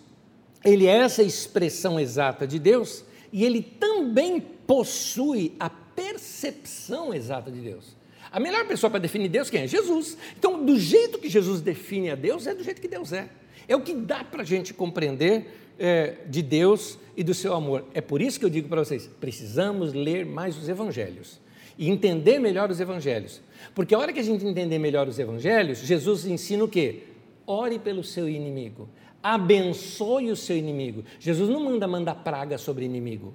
[0.64, 7.60] ele é essa expressão exata de Deus e ele também possui a percepção exata de
[7.60, 7.96] Deus.
[8.30, 9.66] A melhor pessoa para definir Deus quem é?
[9.66, 10.18] Jesus.
[10.38, 13.28] Então, do jeito que Jesus define a Deus, é do jeito que Deus é.
[13.68, 15.46] É o que dá para a gente compreender
[15.78, 17.84] é, de Deus e do seu amor.
[17.94, 21.40] É por isso que eu digo para vocês: precisamos ler mais os evangelhos
[21.78, 23.40] e entender melhor os evangelhos.
[23.74, 27.04] Porque a hora que a gente entender melhor os evangelhos, Jesus ensina o quê?
[27.46, 28.88] Ore pelo seu inimigo.
[29.22, 31.04] Abençoe o seu inimigo.
[31.18, 33.34] Jesus não manda mandar praga sobre inimigo.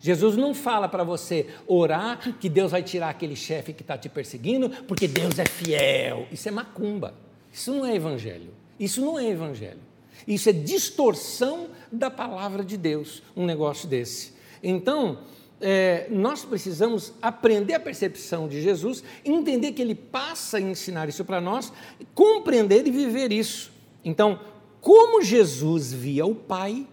[0.00, 4.08] Jesus não fala para você orar que Deus vai tirar aquele chefe que está te
[4.08, 6.26] perseguindo, porque Deus é fiel.
[6.32, 7.14] Isso é macumba.
[7.52, 8.50] Isso não é evangelho.
[8.80, 9.78] Isso não é evangelho.
[10.26, 14.32] Isso é distorção da palavra de Deus, um negócio desse.
[14.62, 15.18] Então,
[15.62, 21.24] é, nós precisamos aprender a percepção de Jesus, entender que ele passa a ensinar isso
[21.24, 21.72] para nós,
[22.14, 23.72] compreender e viver isso.
[24.04, 24.40] Então,
[24.80, 26.86] como Jesus via o Pai,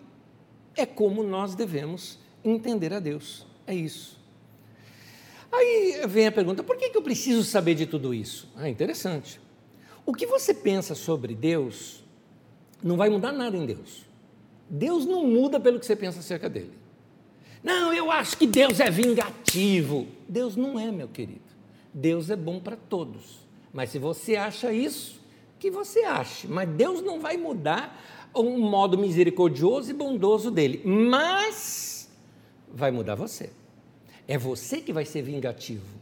[0.75, 3.45] é como nós devemos entender a Deus.
[3.65, 4.19] É isso.
[5.51, 8.47] Aí vem a pergunta: por que, que eu preciso saber de tudo isso?
[8.55, 9.41] Ah, interessante.
[10.05, 12.03] O que você pensa sobre Deus
[12.83, 14.05] não vai mudar nada em Deus.
[14.69, 16.78] Deus não muda pelo que você pensa acerca dele.
[17.63, 20.07] Não, eu acho que Deus é vingativo.
[20.27, 21.41] Deus não é, meu querido.
[21.93, 23.39] Deus é bom para todos.
[23.73, 25.19] Mas se você acha isso,
[25.59, 26.47] que você ache.
[26.47, 30.81] Mas Deus não vai mudar um modo misericordioso e bondoso dele.
[30.85, 32.09] Mas
[32.73, 33.51] vai mudar você.
[34.27, 35.99] É você que vai ser vingativo.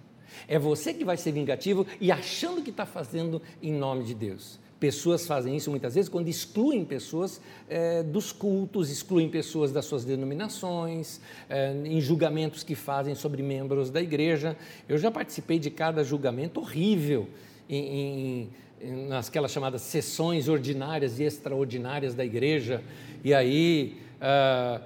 [0.48, 4.60] É você que vai ser vingativo e achando que está fazendo em nome de Deus.
[4.80, 10.06] Pessoas fazem isso muitas vezes quando excluem pessoas é, dos cultos, excluem pessoas das suas
[10.06, 14.56] denominações, é, em julgamentos que fazem sobre membros da igreja.
[14.88, 17.28] Eu já participei de cada julgamento horrível
[17.68, 18.50] em,
[18.82, 22.84] em, nasquelas chamadas sessões ordinárias e extraordinárias da igreja,
[23.24, 24.82] e aí ah,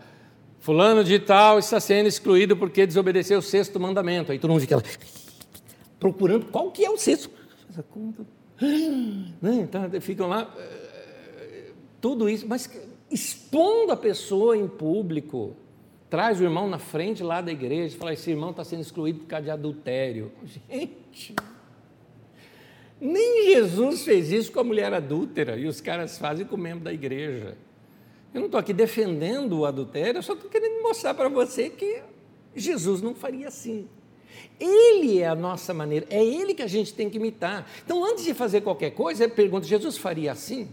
[0.59, 4.31] fulano de tal está sendo excluído porque desobedeceu o sexto mandamento.
[4.31, 4.83] Aí todo mundo fica lá,
[5.99, 7.29] procurando qual que é o sexto.
[9.41, 9.55] Né?
[9.63, 12.69] Então, ficam lá, eh, tudo isso, mas
[13.09, 15.55] expondo a pessoa em público,
[16.09, 19.27] traz o irmão na frente lá da igreja fala: esse irmão está sendo excluído por
[19.27, 20.31] causa de adultério.
[20.69, 21.35] Gente,
[22.99, 26.83] nem Jesus fez isso com a mulher adúltera e os caras fazem com o membro
[26.83, 27.57] da igreja.
[28.33, 32.01] Eu não estou aqui defendendo o adultério, eu só estou querendo mostrar para você que
[32.55, 33.89] Jesus não faria assim.
[34.59, 37.69] Ele é a nossa maneira, é ele que a gente tem que imitar.
[37.83, 40.69] Então, antes de fazer qualquer coisa, eu pergunto: Jesus faria assim?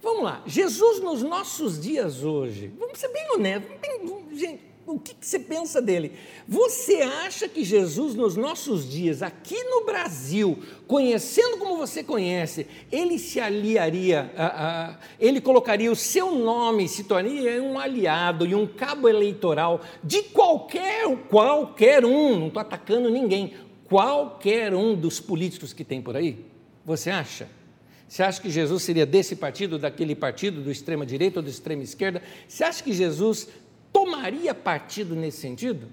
[0.00, 4.62] Vamos lá, Jesus nos nossos dias hoje, vamos ser bem honestos, bem, gente,
[4.94, 6.12] o que, que, você pensa dele?
[6.46, 13.18] Você acha que Jesus, nos nossos dias, aqui no Brasil, conhecendo como você conhece, ele
[13.18, 18.66] se aliaria, a, a, ele colocaria o seu nome, se tornaria um aliado e um
[18.66, 23.54] cabo eleitoral de qualquer, qualquer um, não estou atacando ninguém,
[23.88, 26.44] qualquer um dos políticos que tem por aí?
[26.84, 27.48] Você acha?
[28.08, 31.82] Você acha que Jesus seria desse partido, daquele partido, do extrema direita ou do extrema
[31.82, 32.22] esquerda?
[32.48, 33.48] Você acha que Jesus
[33.92, 35.86] tomaria partido nesse sentido?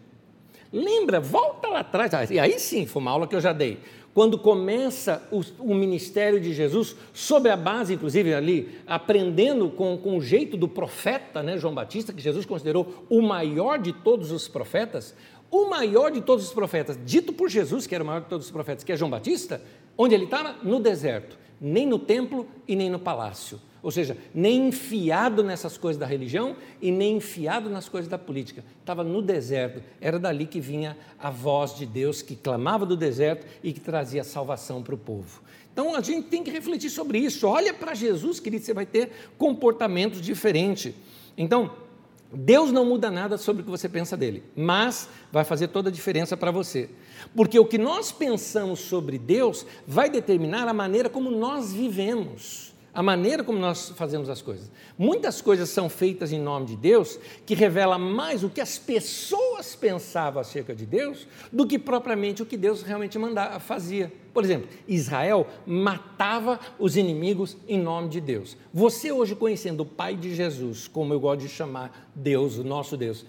[0.72, 3.80] Lembra, volta lá atrás, ah, e aí sim, foi uma aula que eu já dei.
[4.14, 10.18] Quando começa o, o ministério de Jesus, sobre a base, inclusive, ali, aprendendo com, com
[10.18, 14.48] o jeito do profeta, né, João Batista, que Jesus considerou o maior de todos os
[14.48, 15.14] profetas,
[15.52, 18.46] o maior de todos os profetas, dito por Jesus, que era o maior de todos
[18.46, 19.62] os profetas, que é João Batista,
[19.98, 20.56] onde ele estava?
[20.64, 26.00] No deserto, nem no templo e nem no palácio ou seja, nem enfiado nessas coisas
[26.00, 28.65] da religião e nem enfiado nas coisas da política.
[28.80, 33.45] Estava no deserto, era dali que vinha a voz de Deus que clamava do deserto
[33.63, 35.39] e que trazia salvação para o povo.
[35.71, 37.48] Então a gente tem que refletir sobre isso.
[37.48, 40.91] Olha para Jesus, querido, você vai ter comportamentos diferentes.
[41.38, 41.69] Então,
[42.34, 45.93] Deus não muda nada sobre o que você pensa dele, mas vai fazer toda a
[45.93, 46.89] diferença para você.
[47.36, 53.04] Porque o que nós pensamos sobre Deus vai determinar a maneira como nós vivemos a
[53.04, 54.72] maneira como nós fazemos as coisas.
[54.98, 59.76] Muitas coisas são feitas em nome de Deus que revela mais o que as pessoas
[59.76, 64.12] pensavam acerca de Deus do que propriamente o que Deus realmente mandava, fazia.
[64.34, 68.56] Por exemplo, Israel matava os inimigos em nome de Deus.
[68.74, 72.96] Você hoje conhecendo o Pai de Jesus, como eu gosto de chamar Deus, o nosso
[72.96, 73.26] Deus,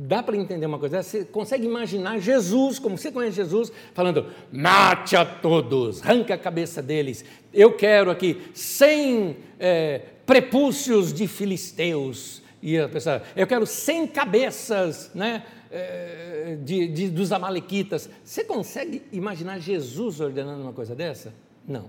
[0.00, 1.02] Dá para entender uma coisa?
[1.02, 6.80] Você consegue imaginar Jesus, como você conhece Jesus, falando: mate a todos, arranca a cabeça
[6.80, 7.24] deles.
[7.52, 12.40] Eu quero aqui 100 é, prepúcios de filisteus.
[12.62, 18.08] E a pessoa, eu quero 100 cabeças né, é, de, de, dos amalequitas.
[18.22, 21.34] Você consegue imaginar Jesus ordenando uma coisa dessa?
[21.66, 21.86] Não.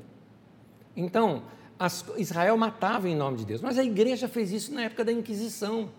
[0.98, 1.44] Então,
[1.78, 5.12] as, Israel matava em nome de Deus, mas a igreja fez isso na época da
[5.12, 5.92] Inquisição.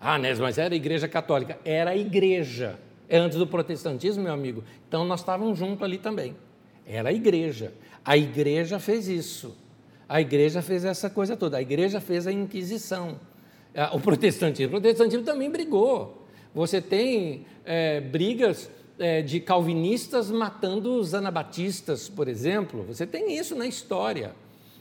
[0.00, 1.58] Ah, mas era a igreja católica.
[1.64, 2.78] Era a igreja.
[3.08, 4.64] É antes do protestantismo, meu amigo.
[4.88, 6.34] Então nós estávamos juntos ali também.
[6.86, 7.72] Era a igreja.
[8.04, 9.56] A igreja fez isso.
[10.08, 11.58] A igreja fez essa coisa toda.
[11.58, 13.20] A igreja fez a Inquisição.
[13.74, 14.78] Ah, o protestantismo.
[14.78, 16.26] O protestantismo também brigou.
[16.54, 22.84] Você tem é, brigas é, de calvinistas matando os anabatistas, por exemplo.
[22.84, 24.34] Você tem isso na história.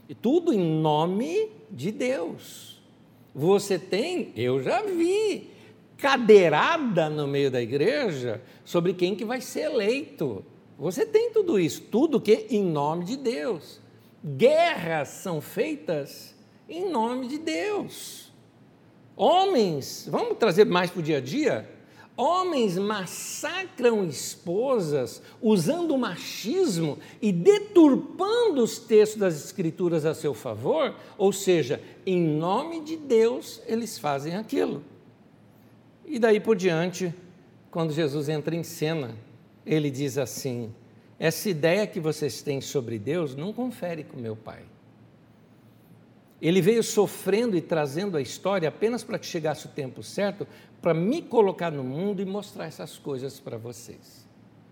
[0.08, 2.79] E tudo em nome de Deus.
[3.34, 5.50] Você tem, eu já vi,
[5.98, 10.44] cadeirada no meio da igreja sobre quem que vai ser eleito.
[10.78, 13.82] Você tem tudo isso, tudo que em nome de Deus.
[14.24, 16.36] Guerras são feitas
[16.68, 18.32] em nome de Deus.
[19.16, 21.70] Homens, vamos trazer mais para o dia a dia?
[22.22, 31.32] Homens massacram esposas usando machismo e deturpando os textos das Escrituras a seu favor, ou
[31.32, 34.84] seja, em nome de Deus eles fazem aquilo.
[36.06, 37.16] E daí por diante,
[37.72, 39.16] quando Jesus entra em cena,
[39.66, 40.74] ele diz assim:
[41.18, 44.64] essa ideia que vocês têm sobre Deus não confere com meu Pai.
[46.42, 50.48] Ele veio sofrendo e trazendo a história apenas para que chegasse o tempo certo
[50.82, 54.28] para me colocar no mundo e mostrar essas coisas para vocês.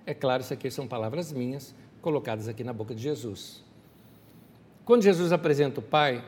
[0.05, 3.63] É claro, isso aqui são palavras minhas, colocadas aqui na boca de Jesus.
[4.85, 6.23] Quando Jesus apresenta o Pai,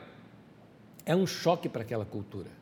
[1.06, 2.60] é um choque para aquela cultura.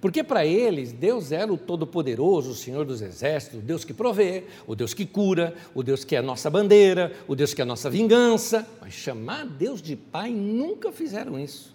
[0.00, 4.44] Porque para eles, Deus era o Todo-Poderoso, o Senhor dos Exércitos, o Deus que provê,
[4.66, 7.64] o Deus que cura, o Deus que é a nossa bandeira, o Deus que é
[7.64, 8.66] a nossa vingança.
[8.80, 11.74] Mas chamar Deus de Pai nunca fizeram isso.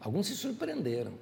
[0.00, 1.12] Alguns se surpreenderam.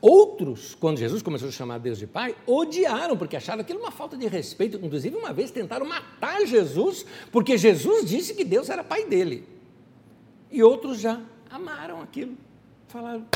[0.00, 4.16] Outros, quando Jesus começou a chamar Deus de Pai, odiaram, porque acharam aquilo uma falta
[4.16, 4.78] de respeito.
[4.82, 9.44] Inclusive, uma vez tentaram matar Jesus, porque Jesus disse que Deus era pai dele.
[10.50, 11.20] E outros já
[11.50, 12.36] amaram aquilo.
[12.88, 13.26] Falaram,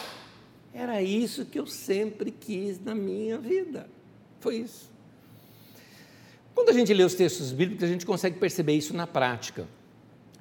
[0.72, 3.88] era isso que eu sempre quis na minha vida.
[4.40, 4.90] Foi isso.
[6.55, 9.66] Quando a gente lê os textos bíblicos, a gente consegue perceber isso na prática.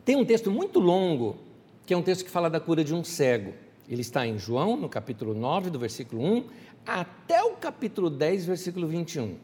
[0.04, 1.38] Tem um texto muito longo,
[1.86, 3.54] que é um texto que fala da cura de um cego.
[3.92, 6.46] Ele está em João, no capítulo 9, do versículo 1,
[6.88, 9.36] até o capítulo 10, versículo 21.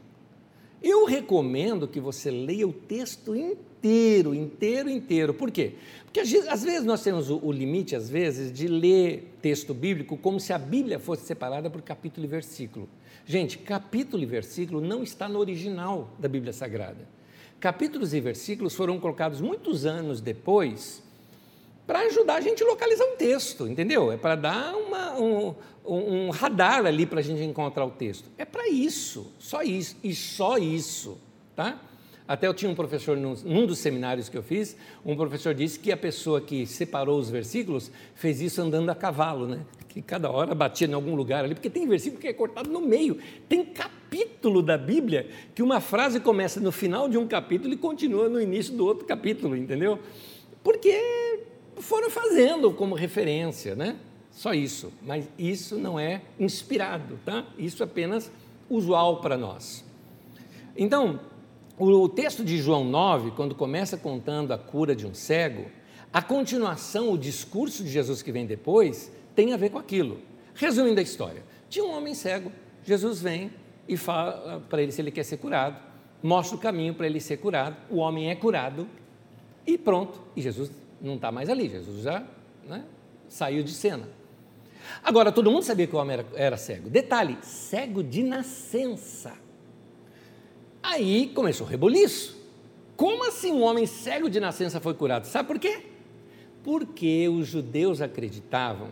[0.81, 5.33] Eu recomendo que você leia o texto inteiro, inteiro, inteiro.
[5.33, 5.73] Por quê?
[6.05, 10.53] Porque às vezes nós temos o, limite, às vezes, de ler texto bíblico como se
[10.53, 12.87] a Bíblia fosse separada por capítulo e versículo.
[13.25, 17.05] Gente, capítulo e versículo não está no original da Bíblia Sagrada.
[17.59, 21.03] Capítulos e versículos foram colocados muitos anos depois
[21.87, 24.11] para ajudar a gente a localizar um texto, entendeu?
[24.11, 28.29] É para dar uma, um, um radar ali para a gente encontrar o texto.
[28.37, 31.17] É para isso, só isso, e só isso,
[31.55, 31.81] tá?
[32.27, 34.75] Até eu tinha um professor, num, num, dos seminários que eu fiz,
[35.05, 39.47] um professor disse que a pessoa que separou os versículos fez isso andando a cavalo,
[39.47, 39.61] né?
[39.87, 42.81] Que cada hora batia em algum lugar ali, porque tem versículo que é cortado no
[42.81, 43.17] meio.
[43.47, 48.27] Tem capítulo da Bíblia que uma frase começa no final de um capítulo e continua
[48.27, 49.97] no início do outro capítulo, entendeu?
[50.61, 51.46] Porque
[51.79, 53.97] foram fazendo como referência, né?
[54.31, 57.45] Só isso, mas isso não é inspirado, tá?
[57.57, 58.31] Isso é apenas
[58.69, 59.83] usual para nós.
[60.75, 61.19] Então,
[61.77, 65.65] o texto de João 9, quando começa contando a cura de um cego,
[66.13, 70.19] a continuação, o discurso de Jesus que vem depois, tem a ver com aquilo.
[70.53, 72.51] Resumindo a história, tinha um homem cego,
[72.83, 73.51] Jesus vem
[73.87, 75.79] e fala para ele se ele quer ser curado,
[76.21, 78.87] mostra o caminho para ele ser curado, o homem é curado
[79.65, 80.71] e pronto, e Jesus
[81.01, 82.25] não está mais ali, Jesus já
[82.67, 82.83] né,
[83.27, 84.07] saiu de cena.
[85.03, 86.89] Agora, todo mundo sabia que o homem era, era cego.
[86.89, 89.33] Detalhe: cego de nascença.
[90.81, 92.37] Aí começou o reboliço.
[92.95, 95.25] Como assim um homem cego de nascença foi curado?
[95.25, 95.81] Sabe por quê?
[96.63, 98.89] Porque os judeus acreditavam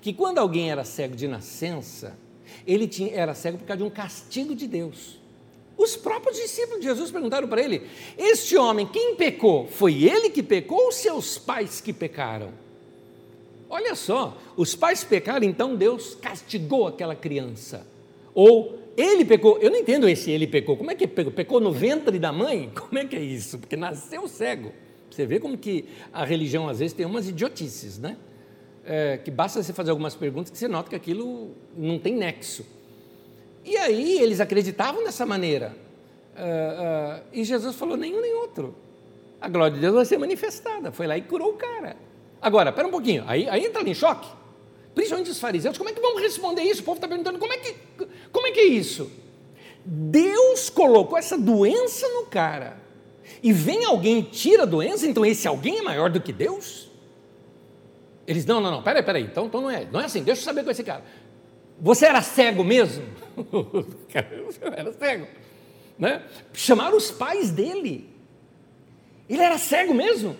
[0.00, 2.18] que quando alguém era cego de nascença,
[2.66, 5.18] ele tinha, era cego por causa de um castigo de Deus.
[5.76, 7.82] Os próprios discípulos de Jesus perguntaram para ele:
[8.16, 9.66] Este homem, quem pecou?
[9.66, 12.52] Foi ele que pecou ou seus pais que pecaram?
[13.68, 17.86] Olha só, os pais pecaram, então Deus castigou aquela criança.
[18.32, 20.76] Ou ele pecou, eu não entendo esse ele pecou.
[20.76, 21.32] Como é que pecou?
[21.32, 22.70] Pecou no ventre da mãe?
[22.74, 23.58] Como é que é isso?
[23.58, 24.72] Porque nasceu cego.
[25.10, 28.18] Você vê como que a religião às vezes tem umas idiotices, né?
[28.84, 32.66] É, que basta você fazer algumas perguntas que você nota que aquilo não tem nexo.
[33.66, 35.76] E aí eles acreditavam dessa maneira.
[36.36, 38.76] Uh, uh, e Jesus falou: nenhum nem outro.
[39.40, 40.92] A glória de Deus vai ser manifestada.
[40.92, 41.96] Foi lá e curou o cara.
[42.40, 43.24] Agora, espera um pouquinho.
[43.26, 44.28] Aí, aí entra em choque.
[44.94, 45.76] Principalmente os fariseus.
[45.76, 46.82] Como é que vamos responder isso?
[46.82, 47.74] O povo está perguntando: como é, que,
[48.30, 49.10] como é que é isso?
[49.84, 52.76] Deus colocou essa doença no cara.
[53.42, 56.88] E vem alguém e tira a doença, então esse alguém é maior do que Deus?
[58.26, 60.44] Eles, não, não, não, peraí, peraí, então, então não é, não é assim, deixa eu
[60.44, 61.04] saber com esse cara.
[61.80, 63.04] Você era cego mesmo?
[64.76, 65.26] era cego.
[65.98, 66.22] Né?
[66.52, 68.08] Chamaram os pais dele.
[69.28, 70.36] Ele era cego mesmo.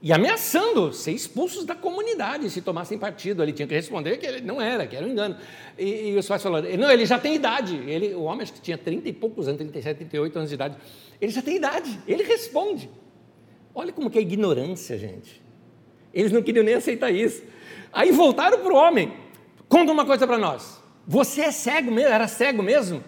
[0.00, 3.42] E ameaçando ser expulsos da comunidade se tomassem partido.
[3.42, 5.36] Ele tinha que responder que ele não era, que era um engano.
[5.78, 7.76] E, e os pais falaram: não, ele já tem idade.
[7.86, 10.76] Ele, o homem acho que tinha 30 e poucos anos, 37, 38 anos de idade.
[11.18, 11.98] Ele já tem idade.
[12.06, 12.90] Ele responde.
[13.74, 15.42] Olha como que é ignorância, gente.
[16.12, 17.42] Eles não queriam nem aceitar isso.
[17.90, 19.10] Aí voltaram para o homem.
[19.68, 20.83] Conta uma coisa para nós.
[21.06, 22.10] Você é cego mesmo?
[22.10, 23.02] Era cego mesmo?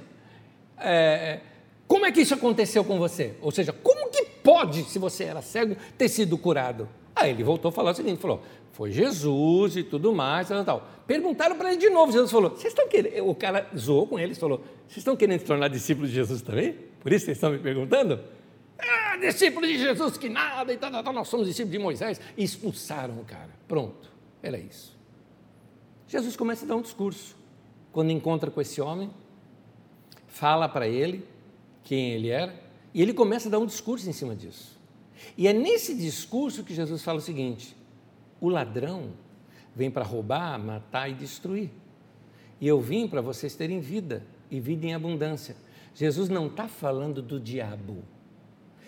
[0.79, 1.41] É, é,
[1.87, 3.35] como é que isso aconteceu com você?
[3.41, 6.89] Ou seja, como que pode, se você era cego, ter sido curado?
[7.15, 8.43] Aí ele voltou a falar o seguinte: falou,
[8.73, 10.89] foi Jesus e tudo mais, tal, tal.
[11.07, 12.13] Perguntaram para ele de novo.
[12.13, 13.27] Jesus falou: vocês estão querendo.
[13.27, 16.77] O cara zoou com eles, falou: vocês estão querendo se tornar discípulos de Jesus também?
[17.01, 18.21] Por isso vocês estão me perguntando?
[18.79, 22.21] Ah, discípulos de Jesus que nada, e tal, tal, tal, nós somos discípulos de Moisés.
[22.37, 23.51] E expulsaram o cara.
[23.67, 24.11] Pronto,
[24.43, 24.95] era isso.
[26.07, 27.35] Jesus começa a dar um discurso.
[27.97, 29.09] Quando encontra com esse homem,
[30.29, 31.27] fala para ele
[31.83, 32.55] quem ele era,
[32.93, 34.79] e ele começa a dar um discurso em cima disso.
[35.35, 37.75] E é nesse discurso que Jesus fala o seguinte:
[38.39, 39.13] o ladrão
[39.75, 41.71] vem para roubar, matar e destruir.
[42.61, 45.57] E eu vim para vocês terem vida, e vida em abundância.
[45.95, 48.05] Jesus não está falando do diabo.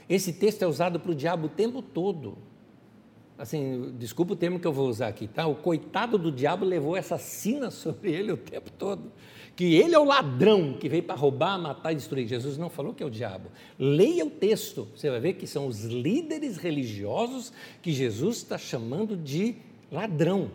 [0.06, 2.36] Esse texto é usado para o diabo o tempo todo
[3.38, 5.46] assim, desculpa o termo que eu vou usar aqui, tá?
[5.46, 9.12] O coitado do diabo levou essa sina sobre ele o tempo todo.
[9.54, 12.26] Que ele é o ladrão que veio para roubar, matar e destruir.
[12.26, 13.50] Jesus não falou que é o diabo.
[13.78, 19.16] Leia o texto, você vai ver que são os líderes religiosos que Jesus está chamando
[19.16, 19.56] de
[19.90, 20.50] ladrão.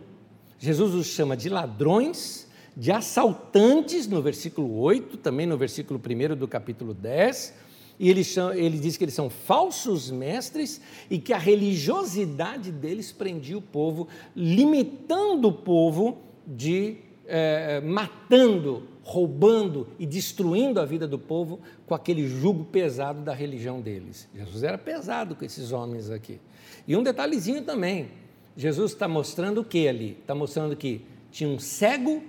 [0.58, 6.48] Jesus os chama de ladrões, de assaltantes, no versículo 8, também no versículo 1 do
[6.48, 7.54] capítulo 10,
[7.98, 13.12] e ele, chama, ele diz que eles são falsos mestres e que a religiosidade deles
[13.12, 21.18] prendia o povo, limitando o povo de é, matando, roubando e destruindo a vida do
[21.18, 24.28] povo com aquele jugo pesado da religião deles.
[24.34, 26.40] Jesus era pesado com esses homens aqui.
[26.86, 28.10] E um detalhezinho também:
[28.56, 30.18] Jesus está mostrando o que ali?
[30.20, 32.22] Está mostrando que tinha um cego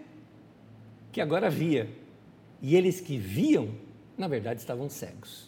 [1.12, 1.90] que agora via,
[2.62, 3.70] e eles que viam,
[4.18, 5.45] na verdade, estavam cegos.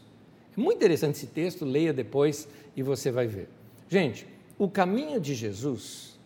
[0.57, 3.47] Muito interessante esse texto, leia depois e você vai ver.
[3.87, 4.25] Gente,
[4.57, 6.17] o caminho de Jesus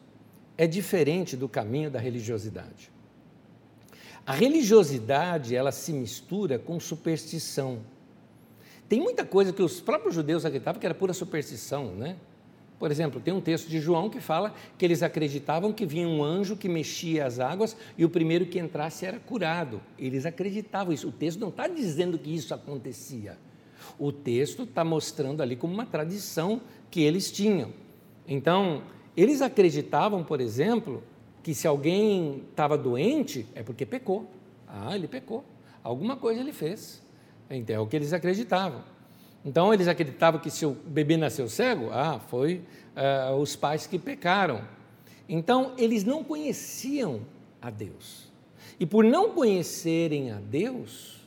[0.58, 2.90] é diferente do caminho da religiosidade.
[4.26, 7.80] A religiosidade, ela se mistura com superstição.
[8.88, 12.16] Tem muita coisa que os próprios judeus acreditavam que era pura superstição, né?
[12.80, 16.24] Por exemplo, tem um texto de João que fala que eles acreditavam que vinha um
[16.24, 19.82] anjo que mexia as águas e o primeiro que entrasse era curado.
[20.00, 21.10] Eles acreditavam isso.
[21.10, 23.38] O texto não está dizendo que isso acontecia.
[23.98, 27.72] O texto está mostrando ali como uma tradição que eles tinham.
[28.28, 28.84] Então,
[29.16, 31.04] eles acreditavam, por exemplo,
[31.44, 34.30] que se alguém estava doente é porque pecou.
[34.68, 35.44] Ah, ele pecou.
[35.84, 37.02] Alguma coisa ele fez.
[37.50, 38.84] Então, é o que eles acreditavam.
[39.44, 42.62] Então, eles acreditavam que se o bebê nasceu cego, ah, foi
[42.96, 44.62] uh, os pais que pecaram.
[45.28, 47.22] Então, eles não conheciam
[47.62, 48.30] a Deus.
[48.80, 51.22] E por não conhecerem a Deus,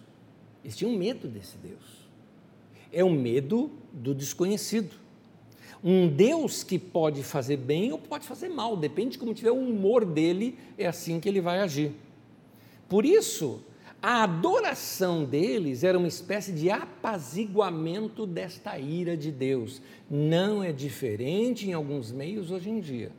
[0.65, 1.94] eles tinham medo desse Deus.
[2.95, 5.05] É o medo do desconhecido
[5.85, 9.59] um Deus que pode fazer bem ou pode fazer mal, depende de como tiver o
[9.59, 11.93] humor dele, é assim que ele vai agir.
[12.89, 13.63] Por isso,
[14.01, 19.83] a adoração deles era uma espécie de apaziguamento desta ira de Deus.
[20.11, 23.13] Não é diferente em alguns meios hoje em dia.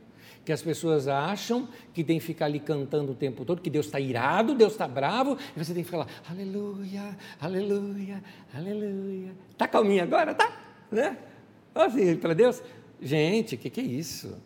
[0.46, 3.86] Que as pessoas acham que tem que ficar ali cantando o tempo todo, que Deus
[3.86, 8.22] está irado, Deus está bravo, e você tem que falar, aleluia, aleluia,
[8.54, 9.32] aleluia.
[9.50, 10.34] Está calminho agora?
[10.34, 10.56] Tá?
[10.90, 11.18] Né?
[11.74, 12.62] Assim, para Deus,
[13.02, 14.40] gente, o que, que é isso?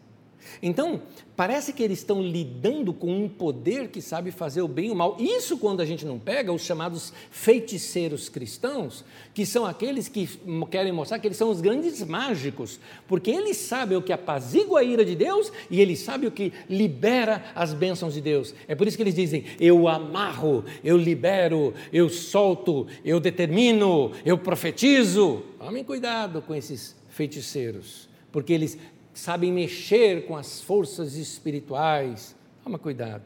[0.63, 1.03] Então,
[1.37, 4.95] parece que eles estão lidando com um poder que sabe fazer o bem e o
[4.95, 5.17] mal.
[5.19, 10.29] Isso quando a gente não pega os chamados feiticeiros cristãos, que são aqueles que
[10.71, 12.79] querem mostrar que eles são os grandes mágicos,
[13.09, 16.53] porque eles sabem o que apazigua a ira de Deus e eles sabem o que
[16.69, 18.55] libera as bênçãos de Deus.
[18.69, 24.37] É por isso que eles dizem: eu amarro, eu libero, eu solto, eu determino, eu
[24.37, 25.43] profetizo.
[25.59, 28.79] Tomem cuidado com esses feiticeiros, porque eles
[29.21, 32.35] sabem mexer com as forças espirituais.
[32.65, 33.25] Toma cuidado.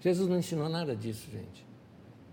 [0.00, 1.64] Jesus não ensinou nada disso, gente.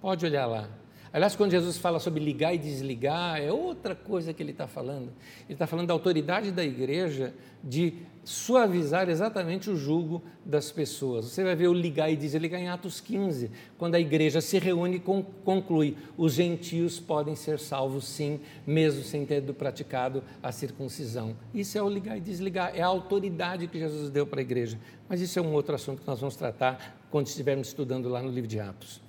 [0.01, 0.67] Pode olhar lá.
[1.13, 5.13] Aliás, quando Jesus fala sobre ligar e desligar, é outra coisa que ele está falando.
[5.45, 7.33] Ele está falando da autoridade da igreja
[7.63, 7.93] de
[8.27, 11.27] suavizar exatamente o jugo das pessoas.
[11.27, 14.97] Você vai ver o ligar e desligar em Atos 15, quando a igreja se reúne
[14.97, 14.99] e
[15.45, 21.37] conclui: os gentios podem ser salvos sim, mesmo sem ter praticado a circuncisão.
[21.53, 24.77] Isso é o ligar e desligar, é a autoridade que Jesus deu para a igreja.
[25.07, 28.29] Mas isso é um outro assunto que nós vamos tratar quando estivermos estudando lá no
[28.29, 29.01] livro de Atos.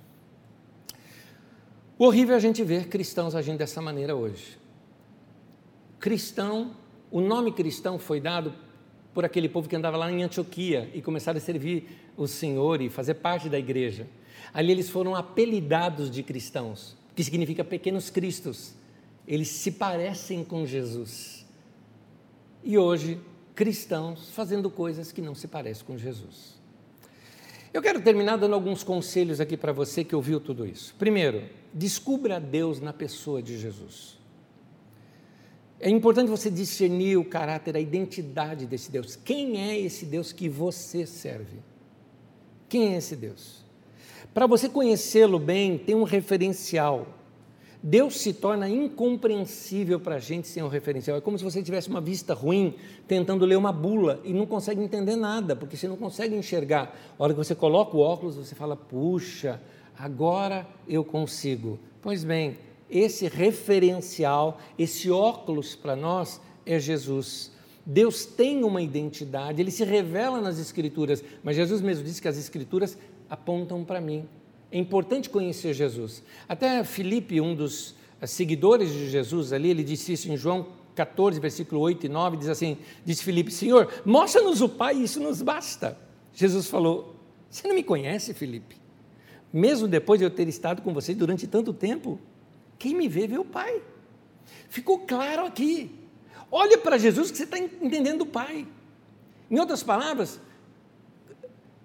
[1.97, 4.57] O horrível é a gente ver cristãos agindo dessa maneira hoje.
[5.99, 6.71] Cristão,
[7.11, 8.68] o nome cristão foi dado
[9.19, 12.89] por aquele povo que andava lá em Antioquia e começaram a servir o Senhor e
[12.89, 14.07] fazer parte da igreja.
[14.53, 18.75] Ali eles foram apelidados de cristãos, que significa pequenos cristos.
[19.27, 21.45] Eles se parecem com Jesus.
[22.63, 23.19] E hoje,
[23.53, 26.57] cristãos fazendo coisas que não se parecem com Jesus.
[27.73, 30.95] Eu quero terminar dando alguns conselhos aqui para você que ouviu tudo isso.
[30.97, 31.43] Primeiro,
[31.73, 34.17] descubra Deus na pessoa de Jesus.
[35.79, 39.15] É importante você discernir o caráter, a identidade desse Deus.
[39.15, 41.59] Quem é esse Deus que você serve?
[42.67, 43.63] Quem é esse Deus?
[44.33, 47.07] Para você conhecê-lo bem, tem um referencial.
[47.81, 51.17] Deus se torna incompreensível para a gente sem um referencial.
[51.17, 52.75] É como se você tivesse uma vista ruim
[53.07, 56.93] tentando ler uma bula e não consegue entender nada, porque você não consegue enxergar.
[57.17, 59.61] A hora que você coloca o óculos, você fala: puxa,
[59.97, 61.79] agora eu consigo.
[62.01, 62.57] Pois bem,
[62.89, 67.51] esse referencial, esse óculos para nós é Jesus.
[67.85, 72.37] Deus tem uma identidade, ele se revela nas Escrituras, mas Jesus mesmo disse que as
[72.37, 72.97] Escrituras
[73.29, 74.27] apontam para mim.
[74.71, 76.23] É importante conhecer Jesus.
[76.47, 81.39] Até Filipe, um dos eh, seguidores de Jesus ali, ele disse isso em João 14,
[81.39, 85.97] versículo 8 e 9, diz assim: disse Filipe, Senhor, mostra-nos o Pai, isso nos basta.
[86.33, 87.15] Jesus falou:
[87.49, 88.77] Você não me conhece, Filipe?
[89.51, 92.19] Mesmo depois de eu ter estado com você durante tanto tempo,
[92.79, 93.81] quem me vê, vê o Pai.
[94.69, 95.91] Ficou claro aqui.
[96.49, 98.65] Olha para Jesus que você está entendendo o Pai.
[99.51, 100.39] Em outras palavras,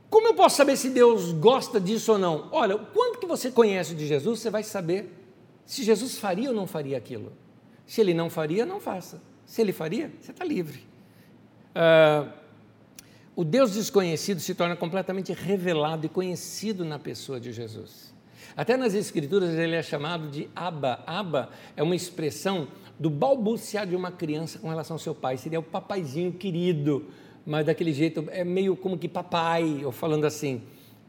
[0.08, 2.48] como eu posso saber se Deus gosta disso ou não?
[2.52, 5.12] Olha, quanto que você conhece de Jesus, você vai saber
[5.66, 7.32] se Jesus faria ou não faria aquilo.
[7.84, 9.20] Se ele não faria, não faça.
[9.44, 10.86] Se ele faria, você está livre.
[11.74, 12.30] Uh,
[13.34, 18.13] o Deus desconhecido se torna completamente revelado e conhecido na pessoa de Jesus.
[18.56, 21.02] Até nas Escrituras ele é chamado de Abba.
[21.06, 25.36] Abba é uma expressão do balbuciar de uma criança com relação ao seu pai.
[25.36, 27.06] Seria o papaizinho querido,
[27.44, 30.62] mas daquele jeito é meio como que papai, ou falando assim.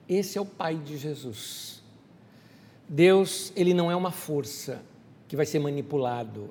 [0.10, 1.84] Esse é o pai de Jesus.
[2.88, 4.82] Deus, ele não é uma força
[5.28, 6.50] que vai ser manipulado.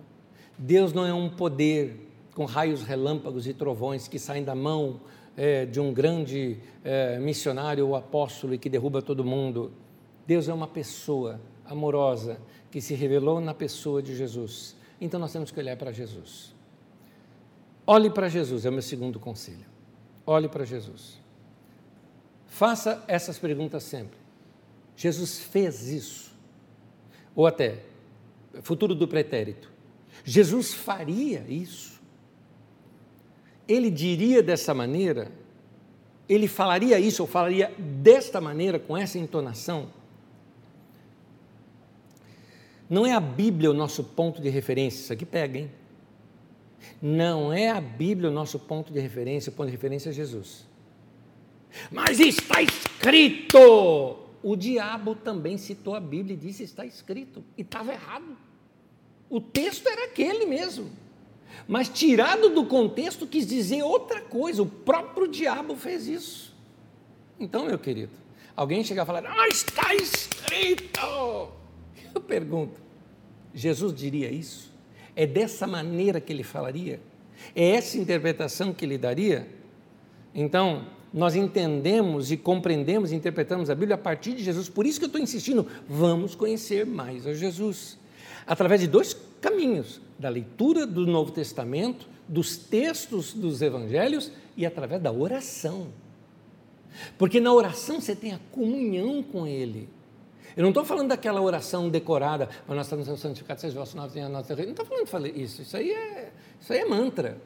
[0.57, 5.01] Deus não é um poder com raios relâmpagos e trovões que saem da mão
[5.37, 9.73] é, de um grande é, missionário ou apóstolo e que derruba todo mundo.
[10.27, 12.39] Deus é uma pessoa amorosa
[12.71, 14.77] que se revelou na pessoa de Jesus.
[15.01, 16.55] Então nós temos que olhar para Jesus.
[17.87, 19.67] Olhe para Jesus, é o meu segundo conselho.
[20.27, 21.19] Olhe para Jesus.
[22.47, 24.19] Faça essas perguntas sempre.
[24.97, 26.33] Jesus fez isso?
[27.35, 27.83] Ou até,
[28.63, 29.71] futuro do pretérito.
[30.25, 32.01] Jesus faria isso?
[33.67, 35.31] Ele diria dessa maneira?
[36.29, 39.91] Ele falaria isso ou falaria desta maneira, com essa entonação?
[42.89, 45.71] Não é a Bíblia o nosso ponto de referência, isso aqui pega, hein?
[47.01, 50.67] Não é a Bíblia o nosso ponto de referência, o ponto de referência é Jesus.
[51.91, 54.19] Mas está escrito!
[54.43, 58.37] O diabo também citou a Bíblia e disse: está escrito, e estava errado.
[59.31, 60.91] O texto era aquele mesmo.
[61.67, 66.55] Mas tirado do contexto quis dizer outra coisa, o próprio diabo fez isso.
[67.41, 68.13] Então, meu querido,
[68.55, 71.64] alguém chega a falar: Ah, está escrito!
[72.15, 72.81] Eu pergunto:
[73.55, 74.73] Jesus diria isso?
[75.17, 77.01] É dessa maneira que ele falaria?
[77.55, 79.49] É essa interpretação que ele daria?
[80.35, 84.69] Então, nós entendemos e compreendemos e interpretamos a Bíblia a partir de Jesus.
[84.69, 87.97] Por isso que eu estou insistindo, vamos conhecer mais a Jesus.
[88.47, 95.01] Através de dois caminhos: da leitura do Novo Testamento, dos textos dos evangelhos e através
[95.01, 95.89] da oração.
[97.19, 99.89] Porque na oração você tem a comunhão com Ele.
[100.57, 104.21] Eu não estou falando daquela oração decorada, mas nós estamos santificados, seja o vosso nome,
[104.21, 107.39] a nossa Não estou falando isso, isso aí, é, isso aí é mantra.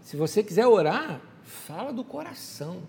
[0.00, 2.82] Se você quiser orar, fala do coração.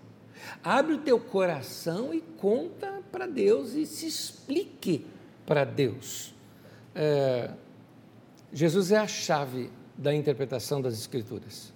[0.62, 5.06] Abre o teu coração e conta para Deus e se explique
[5.46, 6.34] para Deus.
[6.94, 7.50] É,
[8.52, 11.72] Jesus é a chave da interpretação das Escrituras.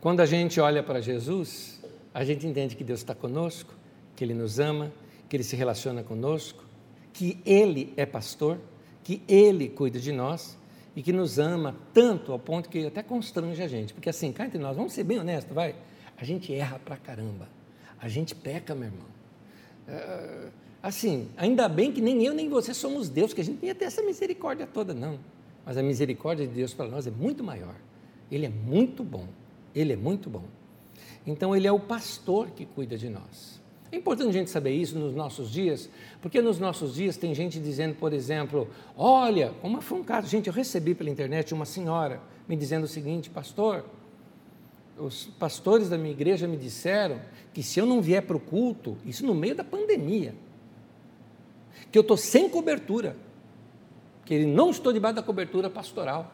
[0.00, 1.80] Quando a gente olha para Jesus,
[2.12, 3.72] a gente entende que Deus está conosco,
[4.16, 4.92] que Ele nos ama,
[5.32, 6.62] que Ele se relaciona conosco,
[7.10, 8.58] que Ele é pastor,
[9.02, 10.58] que Ele cuida de nós
[10.94, 13.94] e que nos ama tanto ao ponto que até constrange a gente.
[13.94, 15.74] Porque assim, cá entre nós, vamos ser bem honestos, vai?
[16.18, 17.48] A gente erra pra caramba.
[17.98, 19.06] A gente peca, meu irmão.
[19.88, 20.48] É,
[20.82, 23.74] assim, ainda bem que nem eu nem você somos Deus, que a gente nem ia
[23.74, 25.18] ter essa misericórdia toda, não.
[25.64, 27.76] Mas a misericórdia de Deus para nós é muito maior.
[28.30, 29.26] Ele é muito bom.
[29.74, 30.44] Ele é muito bom.
[31.26, 33.61] Então, Ele é o pastor que cuida de nós.
[33.92, 35.90] É importante a gente saber isso nos nossos dias,
[36.22, 38.66] porque nos nossos dias tem gente dizendo, por exemplo,
[38.96, 42.18] olha, como foi um caso, gente, eu recebi pela internet uma senhora
[42.48, 43.84] me dizendo o seguinte, pastor,
[44.98, 47.20] os pastores da minha igreja me disseram
[47.52, 50.34] que se eu não vier para o culto, isso no meio da pandemia,
[51.90, 53.14] que eu estou sem cobertura,
[54.24, 56.32] que não estou debaixo da cobertura pastoral,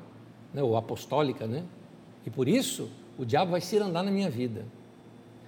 [0.54, 1.64] né, ou apostólica, né?
[2.24, 2.88] E por isso
[3.18, 4.64] o diabo vai se andar na minha vida.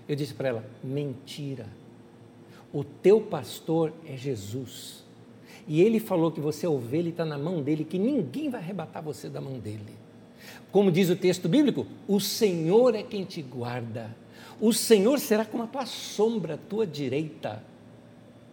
[0.08, 1.66] Eu disse para ela: mentira.
[2.72, 5.04] O teu pastor é Jesus.
[5.66, 8.60] E ele falou que você é ovelha e está na mão dele, que ninguém vai
[8.60, 9.94] arrebatar você da mão dele.
[10.72, 14.14] Como diz o texto bíblico, o Senhor é quem te guarda.
[14.60, 17.62] O Senhor será como a tua sombra, a tua direita.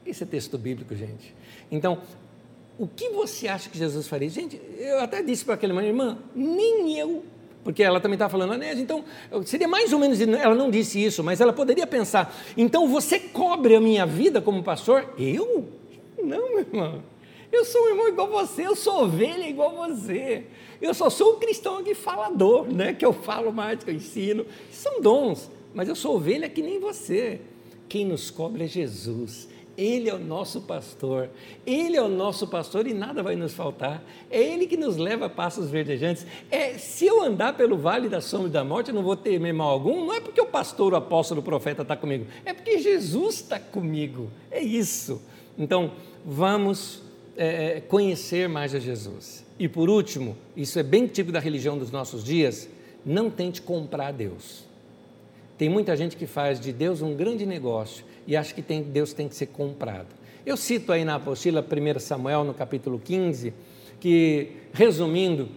[0.06, 1.34] Esse é texto bíblico, gente.
[1.72, 2.02] Então,
[2.80, 4.30] o que você acha que Jesus faria?
[4.30, 7.24] Gente, eu até disse para aquela irmã, nem eu
[7.68, 9.04] porque ela também estava falando, Anésio, então,
[9.44, 13.76] seria mais ou menos, ela não disse isso, mas ela poderia pensar, então você cobre
[13.76, 15.14] a minha vida como pastor?
[15.20, 15.68] Eu?
[16.24, 17.04] Não, meu irmão.
[17.52, 20.46] Eu sou um irmão igual você, eu sou ovelha igual você.
[20.82, 22.94] Eu só sou um cristão aqui falador, né?
[22.94, 24.46] Que eu falo mais, que eu ensino.
[24.72, 27.42] São dons, mas eu sou ovelha que nem você.
[27.90, 29.50] Quem nos cobre é Jesus.
[29.78, 31.30] Ele é o nosso pastor,
[31.64, 34.04] Ele é o nosso pastor e nada vai nos faltar.
[34.32, 36.26] É Ele que nos leva a passos verdejantes.
[36.50, 39.54] É, se eu andar pelo vale da sombra e da morte, eu não vou temer
[39.54, 40.06] mal algum.
[40.06, 43.60] Não é porque o pastor, o apóstolo, o profeta está comigo, é porque Jesus está
[43.60, 44.32] comigo.
[44.50, 45.22] É isso.
[45.56, 45.92] Então,
[46.26, 47.04] vamos
[47.38, 49.46] é, é, conhecer mais a Jesus.
[49.60, 52.68] E por último, isso é bem típico da religião dos nossos dias:
[53.06, 54.66] não tente comprar Deus.
[55.56, 59.14] Tem muita gente que faz de Deus um grande negócio e acha que tem, Deus
[59.14, 60.08] tem que ser comprado.
[60.46, 63.54] Eu cito aí na apostila 1 Samuel, no capítulo 15,
[64.00, 65.50] que, resumindo,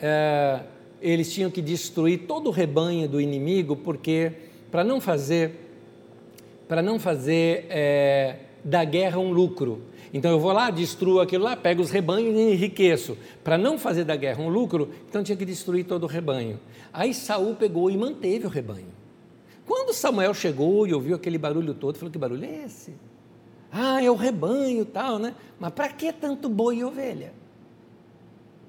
[0.00, 0.60] é,
[1.00, 4.32] eles tinham que destruir todo o rebanho do inimigo, porque
[4.70, 5.52] para não fazer,
[6.68, 9.82] para não fazer é, da guerra um lucro.
[10.14, 13.16] Então eu vou lá, destruo aquilo lá, pego os rebanhos e enriqueço.
[13.42, 16.60] Para não fazer da guerra um lucro, então tinha que destruir todo o rebanho.
[16.92, 19.01] Aí Saul pegou e manteve o rebanho.
[19.72, 22.92] Quando Samuel chegou e ouviu aquele barulho todo, falou: Que barulho é esse?
[23.72, 25.34] Ah, é o rebanho tal, né?
[25.58, 27.32] Mas para que tanto boi e ovelha?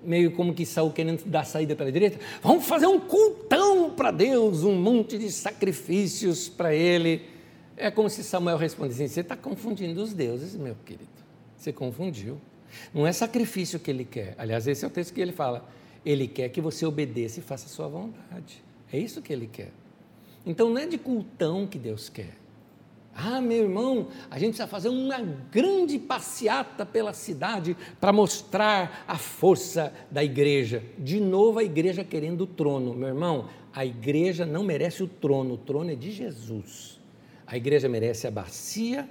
[0.01, 2.17] Meio como que Saul querendo dar saída pela direita.
[2.41, 7.23] Vamos fazer um cultão para Deus, um monte de sacrifícios para ele.
[7.75, 11.11] É como se Samuel respondesse: Você está confundindo os deuses, meu querido.
[11.57, 12.37] Você confundiu.
[12.93, 14.35] Não é sacrifício que ele quer.
[14.37, 15.67] Aliás, esse é o texto que ele fala.
[16.05, 18.63] Ele quer que você obedeça e faça a sua vontade.
[18.89, 19.82] É isso que ele quer.
[20.45, 22.43] Então não é de cultão que Deus quer.
[23.15, 25.19] Ah, meu irmão, a gente precisa fazer uma
[25.51, 30.83] grande passeata pela cidade para mostrar a força da igreja.
[30.97, 32.95] De novo, a igreja querendo o trono.
[32.95, 36.99] Meu irmão, a igreja não merece o trono, o trono é de Jesus.
[37.45, 39.07] A igreja merece a bacia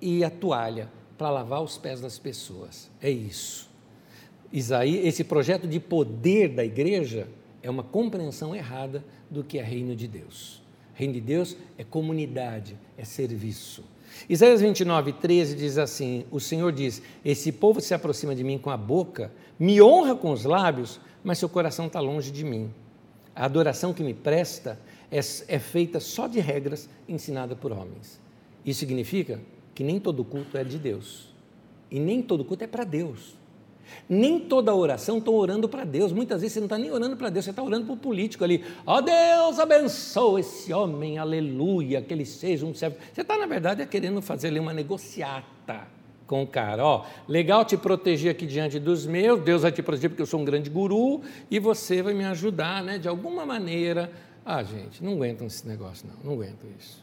[0.00, 0.88] e a toalha
[1.18, 2.88] para lavar os pés das pessoas.
[3.02, 3.68] É isso.
[4.52, 7.26] Isaías, esse projeto de poder da igreja
[7.64, 10.62] é uma compreensão errada do que é reino de Deus.
[10.92, 13.82] Reino de Deus é comunidade, é serviço.
[14.28, 18.70] Isaías 29, 13 diz assim: O Senhor diz: Esse povo se aproxima de mim com
[18.70, 22.70] a boca, me honra com os lábios, mas seu coração está longe de mim.
[23.34, 24.78] A adoração que me presta
[25.10, 28.20] é, é feita só de regras ensinadas por homens.
[28.64, 29.40] Isso significa
[29.74, 31.32] que nem todo culto é de Deus.
[31.90, 33.36] E nem todo culto é para Deus.
[34.08, 36.12] Nem toda oração estou orando para Deus.
[36.12, 38.44] Muitas vezes você não está nem orando para Deus, você está orando para o político
[38.44, 38.64] ali.
[38.86, 42.96] Ó oh, Deus, abençoa esse homem, aleluia, que ele seja um servo.
[43.12, 45.86] Você está, na verdade, é querendo fazer ali uma negociata
[46.26, 46.84] com o cara.
[46.84, 50.40] Ó, legal te proteger aqui diante dos meus, Deus vai te proteger porque eu sou
[50.40, 54.10] um grande guru e você vai me ajudar, né, de alguma maneira.
[54.44, 57.02] Ah, gente, não aguentam esse negócio, não, não aguentam isso.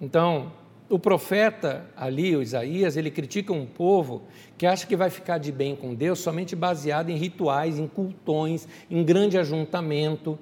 [0.00, 0.52] Então,
[0.88, 4.22] o profeta ali, o Isaías, ele critica um povo
[4.58, 8.68] que acha que vai ficar de bem com Deus somente baseado em rituais, em cultões,
[8.90, 10.38] em grande ajuntamento.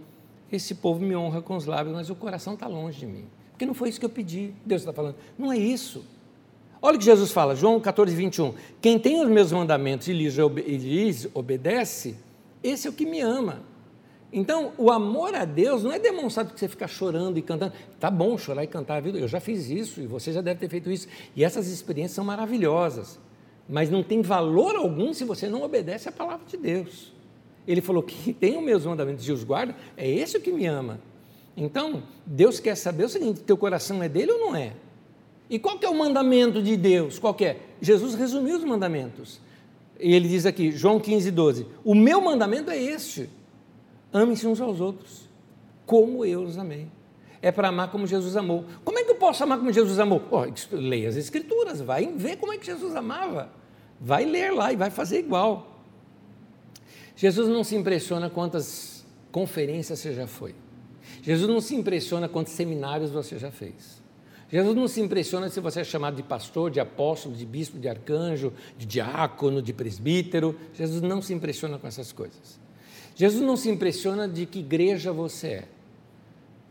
[0.50, 3.24] Esse povo me honra com os lábios, mas o coração está longe de mim.
[3.52, 4.52] Porque não foi isso que eu pedi.
[4.64, 5.16] Deus está falando.
[5.38, 6.04] Não é isso.
[6.82, 8.54] Olha o que Jesus fala, João 14, 21.
[8.80, 10.36] Quem tem os meus mandamentos e lhes
[11.34, 12.16] obedece,
[12.62, 13.69] esse é o que me ama.
[14.32, 17.72] Então, o amor a Deus não é demonstrado que você fica chorando e cantando.
[17.98, 19.16] Tá bom chorar e cantar, viu?
[19.16, 21.08] Eu já fiz isso e você já deve ter feito isso.
[21.34, 23.18] E essas experiências são maravilhosas.
[23.68, 27.12] Mas não tem valor algum se você não obedece à palavra de Deus.
[27.66, 30.66] Ele falou que tem os meus mandamentos e os guarda, é esse o que me
[30.66, 31.00] ama.
[31.56, 34.72] Então, Deus quer saber o seguinte: teu coração é dele ou não é?
[35.48, 37.18] E qual que é o mandamento de Deus?
[37.18, 37.58] Qual que é?
[37.82, 39.40] Jesus resumiu os mandamentos.
[39.98, 43.28] E ele diz aqui, João 15, 12: O meu mandamento é este
[44.12, 45.28] Amem-se uns aos outros,
[45.86, 46.88] como eu os amei.
[47.42, 48.66] É para amar como Jesus amou.
[48.84, 50.22] Como é que eu posso amar como Jesus amou?
[50.30, 53.50] Oh, leia as Escrituras, vai ver como é que Jesus amava.
[53.98, 55.84] Vai ler lá e vai fazer igual.
[57.16, 60.54] Jesus não se impressiona quantas conferências você já foi.
[61.22, 64.00] Jesus não se impressiona quantos seminários você já fez.
[64.50, 67.88] Jesus não se impressiona se você é chamado de pastor, de apóstolo, de bispo, de
[67.88, 70.58] arcanjo, de diácono, de presbítero.
[70.74, 72.58] Jesus não se impressiona com essas coisas.
[73.20, 75.64] Jesus não se impressiona de que igreja você é.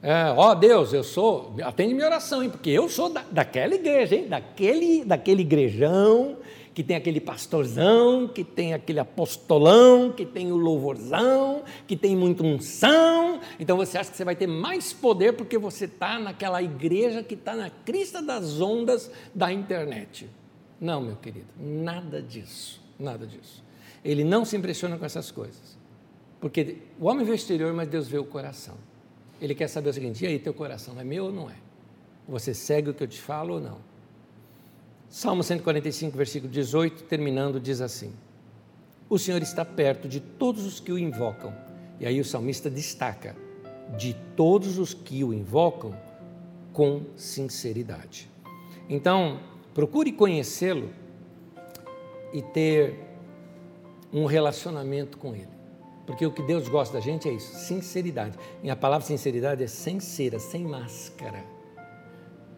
[0.01, 4.15] É, ó Deus, eu sou, atende minha oração, hein, porque eu sou da, daquela igreja,
[4.15, 6.37] hein, daquele, daquele igrejão,
[6.73, 12.41] que tem aquele pastorzão, que tem aquele apostolão, que tem o louvorzão, que tem muita
[12.41, 13.39] unção.
[13.59, 17.35] Então você acha que você vai ter mais poder porque você está naquela igreja que
[17.35, 20.27] está na crista das ondas da internet.
[20.81, 23.63] Não, meu querido, nada disso, nada disso.
[24.03, 25.78] Ele não se impressiona com essas coisas.
[26.39, 28.75] Porque o homem vê o exterior, mas Deus vê o coração.
[29.41, 31.55] Ele quer saber o seguinte: e aí, teu coração é meu ou não é?
[32.27, 33.77] Você segue o que eu te falo ou não?
[35.09, 38.13] Salmo 145, versículo 18, terminando, diz assim:
[39.09, 41.53] O Senhor está perto de todos os que o invocam.
[41.99, 43.35] E aí o salmista destaca:
[43.97, 45.95] de todos os que o invocam
[46.71, 48.29] com sinceridade.
[48.87, 49.39] Então,
[49.73, 50.89] procure conhecê-lo
[52.31, 52.99] e ter
[54.13, 55.59] um relacionamento com ele.
[56.10, 58.36] Porque o que Deus gosta da gente é isso, sinceridade.
[58.64, 61.45] E a palavra sinceridade é sincera, sem máscara.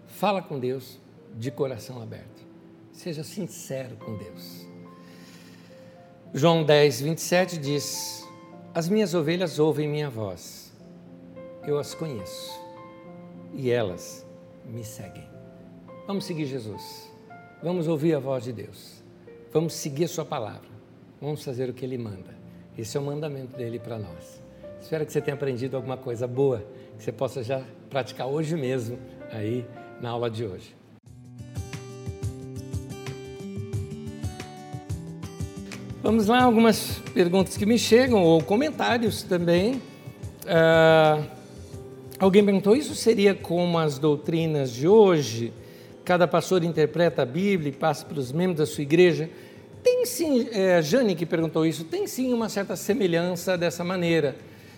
[0.08, 0.98] Fala com Deus
[1.36, 2.48] de coração aberto.
[2.94, 4.66] Seja sincero com Deus.
[6.34, 8.26] João 10, 27 diz:
[8.74, 10.72] As minhas ovelhas ouvem minha voz,
[11.68, 12.58] eu as conheço
[13.54, 14.26] e elas
[14.64, 15.28] me seguem.
[16.08, 17.12] Vamos seguir Jesus.
[17.62, 19.04] Vamos ouvir a voz de Deus.
[19.52, 20.70] Vamos seguir a Sua palavra.
[21.20, 22.31] Vamos fazer o que Ele manda.
[22.78, 24.42] Esse é o mandamento dele para nós.
[24.82, 26.64] Espero que você tenha aprendido alguma coisa boa,
[26.98, 28.98] que você possa já praticar hoje mesmo
[29.30, 29.66] aí
[30.02, 30.76] na aula de hoje.
[36.02, 39.76] Vamos lá, algumas perguntas que me chegam, ou comentários também.
[40.46, 41.24] Uh,
[42.18, 45.54] alguém perguntou: isso seria como as doutrinas de hoje?
[46.04, 49.30] Cada pastor interpreta a Bíblia e passa para os membros da sua igreja?
[49.84, 54.36] Tem sim, é, Jane que perguntou isso, tem sim uma certa semelhança dessa maneira.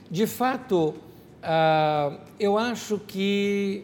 [0.10, 0.94] De fato,
[1.44, 3.84] uh, eu acho que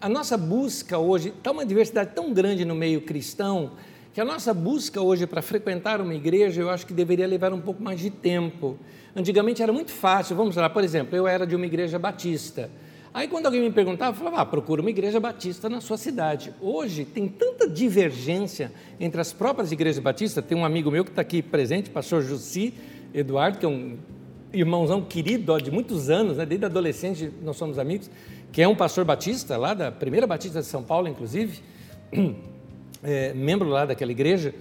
[0.00, 3.72] a nossa busca hoje, está uma diversidade tão grande no meio cristão,
[4.12, 7.60] que a nossa busca hoje para frequentar uma igreja, eu acho que deveria levar um
[7.60, 8.78] pouco mais de tempo.
[9.14, 12.70] Antigamente era muito fácil, vamos lá, por exemplo, eu era de uma igreja batista.
[13.16, 16.52] Aí quando alguém me perguntava, eu falava, ah, procura uma igreja batista na sua cidade.
[16.60, 21.22] Hoje tem tanta divergência entre as próprias igrejas batistas, tem um amigo meu que está
[21.22, 22.74] aqui presente, pastor Jussi
[23.14, 23.96] Eduardo, que é um
[24.52, 28.10] irmãozão querido de muitos anos, né, desde adolescente nós somos amigos,
[28.52, 31.60] que é um pastor batista, lá da primeira batista de São Paulo, inclusive,
[33.02, 34.54] é, membro lá daquela igreja,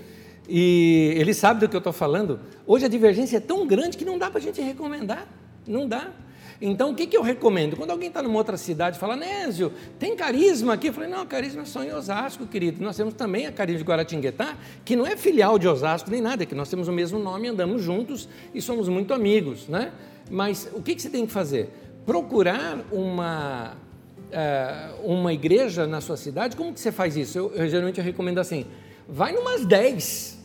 [0.47, 2.39] e ele sabe do que eu estou falando.
[2.65, 5.27] Hoje a divergência é tão grande que não dá para a gente recomendar,
[5.67, 6.13] não dá.
[6.61, 7.75] Então, o que, que eu recomendo?
[7.75, 10.87] Quando alguém está numa outra cidade fala, Nésio, tem carisma aqui?
[10.87, 12.81] Eu falei, não, carisma é só em Osasco, querido.
[12.83, 16.43] Nós temos também a Carisma de Guaratinguetá, que não é filial de Osasco nem nada,
[16.43, 19.91] é que nós temos o mesmo nome, andamos juntos e somos muito amigos, né?
[20.29, 21.69] Mas o que, que você tem que fazer?
[22.05, 23.73] Procurar uma,
[24.31, 27.37] uh, uma igreja na sua cidade, como que você faz isso?
[27.37, 28.65] Eu, eu geralmente eu recomendo assim,
[29.07, 30.39] vai numas 10,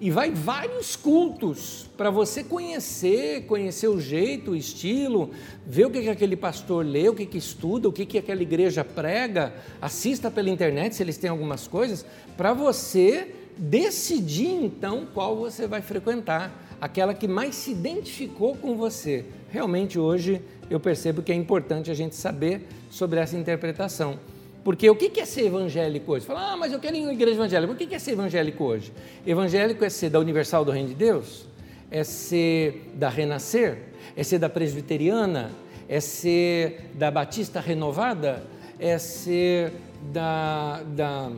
[0.00, 5.30] e vai vários cultos para você conhecer, conhecer o jeito, o estilo,
[5.66, 8.40] ver o que, que aquele pastor lê, o que, que estuda, o que, que aquela
[8.40, 15.36] igreja prega, assista pela internet se eles têm algumas coisas, para você decidir então qual
[15.36, 19.26] você vai frequentar, aquela que mais se identificou com você.
[19.50, 20.40] Realmente hoje
[20.70, 24.18] eu percebo que é importante a gente saber sobre essa interpretação.
[24.62, 26.26] Porque o que é ser evangélico hoje?
[26.26, 27.72] Fala, ah, mas eu quero ir em igreja evangélica.
[27.72, 28.92] O que é ser evangélico hoje?
[29.26, 31.46] Evangélico é ser da Universal do Reino de Deus?
[31.90, 33.78] É ser da Renascer?
[34.14, 35.50] É ser da Presbiteriana?
[35.88, 38.44] É ser da Batista Renovada?
[38.78, 39.72] É ser
[40.12, 41.32] da, da,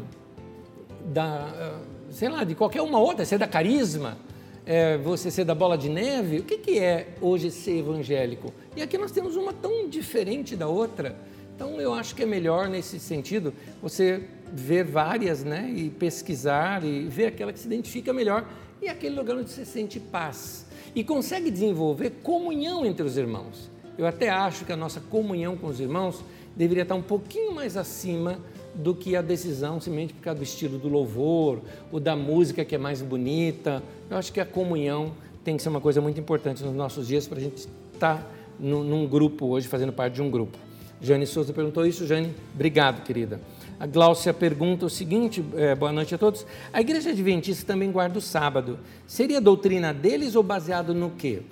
[1.04, 1.78] da
[2.10, 3.22] sei lá, de qualquer uma outra?
[3.22, 4.18] É ser da Carisma?
[4.66, 6.38] É você ser da Bola de Neve?
[6.38, 8.52] O que é hoje ser evangélico?
[8.76, 11.16] E aqui nós temos uma tão diferente da outra.
[11.54, 14.22] Então eu acho que é melhor nesse sentido você
[14.52, 18.46] ver várias, né, e pesquisar e ver aquela que se identifica melhor
[18.80, 23.70] e aquele lugar onde você sente paz e consegue desenvolver comunhão entre os irmãos.
[23.96, 26.22] Eu até acho que a nossa comunhão com os irmãos
[26.56, 28.38] deveria estar um pouquinho mais acima
[28.74, 32.74] do que a decisão simplesmente por causa do estilo do louvor ou da música que
[32.74, 33.82] é mais bonita.
[34.10, 35.12] Eu acho que a comunhão
[35.44, 38.82] tem que ser uma coisa muito importante nos nossos dias para a gente estar num,
[38.82, 40.56] num grupo hoje, fazendo parte de um grupo.
[41.02, 42.06] Jane Souza perguntou isso.
[42.06, 43.40] Jane, obrigado, querida.
[43.78, 46.46] A Gláucia pergunta o seguinte: é, boa noite a todos.
[46.72, 48.78] A igreja adventista também guarda o sábado.
[49.06, 51.42] Seria doutrina deles ou baseado no quê?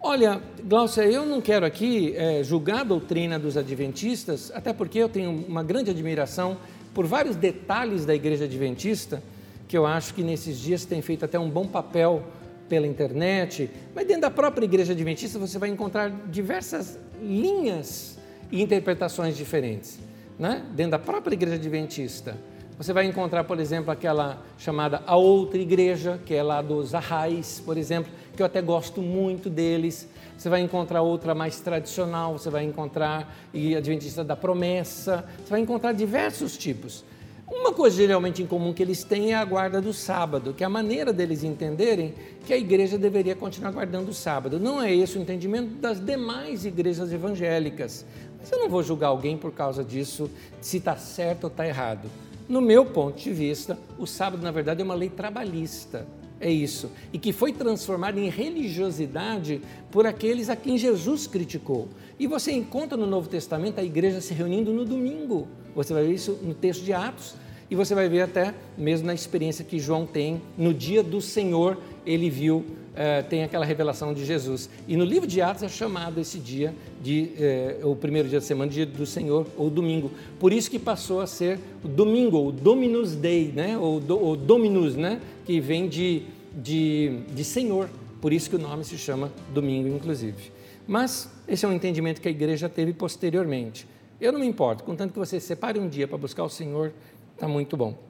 [0.00, 5.08] Olha, Gláucia, eu não quero aqui é, julgar a doutrina dos adventistas, até porque eu
[5.08, 6.56] tenho uma grande admiração
[6.92, 9.22] por vários detalhes da igreja adventista,
[9.68, 12.24] que eu acho que nesses dias tem feito até um bom papel
[12.68, 18.18] pela internet, mas dentro da própria igreja adventista você vai encontrar diversas linhas
[18.50, 19.98] e interpretações diferentes.
[20.38, 20.64] Né?
[20.72, 22.36] Dentro da própria igreja adventista,
[22.80, 27.62] você vai encontrar, por exemplo, aquela chamada A Outra Igreja, que é lá dos Arrais,
[27.62, 30.08] por exemplo, que eu até gosto muito deles.
[30.38, 35.60] Você vai encontrar outra mais tradicional, você vai encontrar e Adventista da Promessa, você vai
[35.60, 37.04] encontrar diversos tipos.
[37.46, 40.66] Uma coisa geralmente em comum que eles têm é a guarda do sábado, que é
[40.66, 42.14] a maneira deles entenderem
[42.46, 44.60] que a igreja deveria continuar guardando o sábado.
[44.60, 48.06] Não é esse o entendimento das demais igrejas evangélicas.
[48.40, 50.30] Mas eu não vou julgar alguém por causa disso,
[50.60, 52.08] se está certo ou está errado.
[52.48, 56.06] No meu ponto de vista, o sábado, na verdade, é uma lei trabalhista.
[56.40, 56.90] É isso.
[57.12, 59.60] E que foi transformada em religiosidade
[59.90, 61.88] por aqueles a quem Jesus criticou.
[62.18, 65.46] E você encontra no Novo Testamento a igreja se reunindo no domingo.
[65.74, 67.34] Você vai ver isso no texto de Atos.
[67.70, 71.78] E você vai ver até mesmo na experiência que João tem no dia do Senhor,
[72.04, 72.64] ele viu
[72.94, 74.68] é, tem aquela revelação de Jesus.
[74.88, 78.46] E no livro de Atos é chamado esse dia de é, o primeiro dia da
[78.46, 80.10] semana, dia do Senhor, ou domingo.
[80.38, 83.78] Por isso que passou a ser o domingo, ou Dominus Day, né?
[83.78, 85.20] ou, ou Dominus, né?
[85.44, 86.22] que vem de,
[86.54, 87.88] de, de Senhor.
[88.20, 90.50] Por isso que o nome se chama domingo, inclusive.
[90.86, 93.86] Mas esse é um entendimento que a igreja teve posteriormente.
[94.20, 96.92] Eu não me importo, contanto que você separe um dia para buscar o Senhor,
[97.34, 98.09] está muito bom.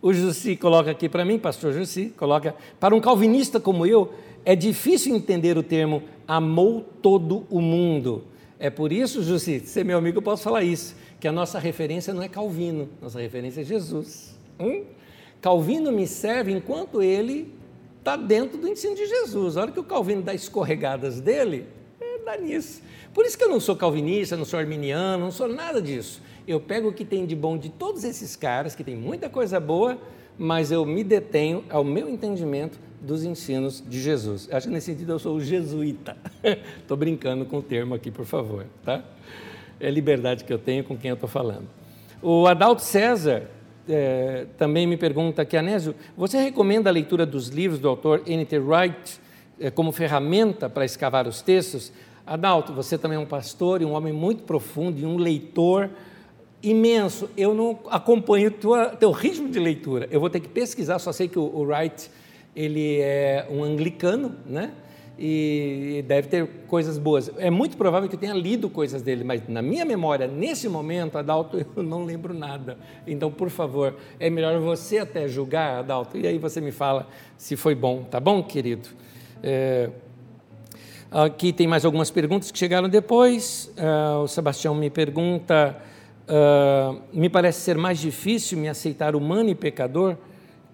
[0.00, 4.12] O Jussi coloca aqui para mim, pastor Jussi, coloca, para um calvinista como eu,
[4.44, 8.24] é difícil entender o termo amou todo o mundo.
[8.58, 12.14] É por isso, Jussi, ser meu amigo, eu posso falar isso, que a nossa referência
[12.14, 14.36] não é Calvino, nossa referência é Jesus.
[14.58, 14.84] Hum?
[15.40, 17.52] Calvino me serve enquanto ele
[17.98, 19.56] está dentro do ensino de Jesus.
[19.56, 21.66] A hora que o Calvino dá escorregadas dele,
[22.00, 22.82] é, dá nisso.
[23.18, 26.22] Por isso que eu não sou calvinista, não sou arminiano, não sou nada disso.
[26.46, 29.58] Eu pego o que tem de bom de todos esses caras, que tem muita coisa
[29.58, 29.98] boa,
[30.38, 34.48] mas eu me detenho ao meu entendimento dos ensinos de Jesus.
[34.52, 36.16] Acho que nesse sentido eu sou o jesuíta.
[36.78, 38.66] Estou brincando com o termo aqui, por favor.
[38.84, 39.02] Tá?
[39.80, 41.68] É a liberdade que eu tenho com quem eu estou falando.
[42.22, 43.50] O Adalto César
[43.88, 48.60] é, também me pergunta aqui, Anésio, você recomenda a leitura dos livros do autor N.T.
[48.60, 49.20] Wright
[49.58, 51.92] é, como ferramenta para escavar os textos?
[52.28, 55.88] Adalto, você também é um pastor e um homem muito profundo e um leitor
[56.62, 57.30] imenso.
[57.34, 60.06] Eu não acompanho tua, teu ritmo de leitura.
[60.10, 62.10] Eu vou ter que pesquisar, só sei que o, o Wright
[62.54, 64.72] ele é um anglicano, né?
[65.18, 67.32] E deve ter coisas boas.
[67.38, 71.16] É muito provável que eu tenha lido coisas dele, mas na minha memória, nesse momento,
[71.16, 72.76] Adalto, eu não lembro nada.
[73.06, 77.08] Então, por favor, é melhor você até julgar, Adalto, e aí você me fala
[77.38, 78.90] se foi bom, tá bom, querido?
[79.42, 79.88] É,
[81.10, 83.72] Aqui tem mais algumas perguntas que chegaram depois.
[83.78, 85.74] Uh, o Sebastião me pergunta:
[86.28, 90.18] uh, me parece ser mais difícil me aceitar humano e pecador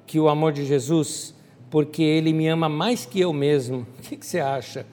[0.04, 1.32] que o amor de Jesus,
[1.70, 3.86] porque ele me ama mais que eu mesmo.
[3.96, 4.84] O que, que você acha?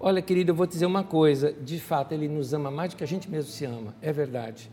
[0.00, 2.96] Olha, querido, eu vou te dizer uma coisa: de fato, ele nos ama mais do
[2.96, 4.68] que a gente mesmo se ama, é verdade.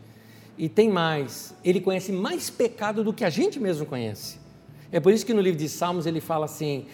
[0.58, 4.40] E tem mais: ele conhece mais pecado do que a gente mesmo conhece.
[4.90, 6.86] É por isso que no livro de Salmos ele fala assim: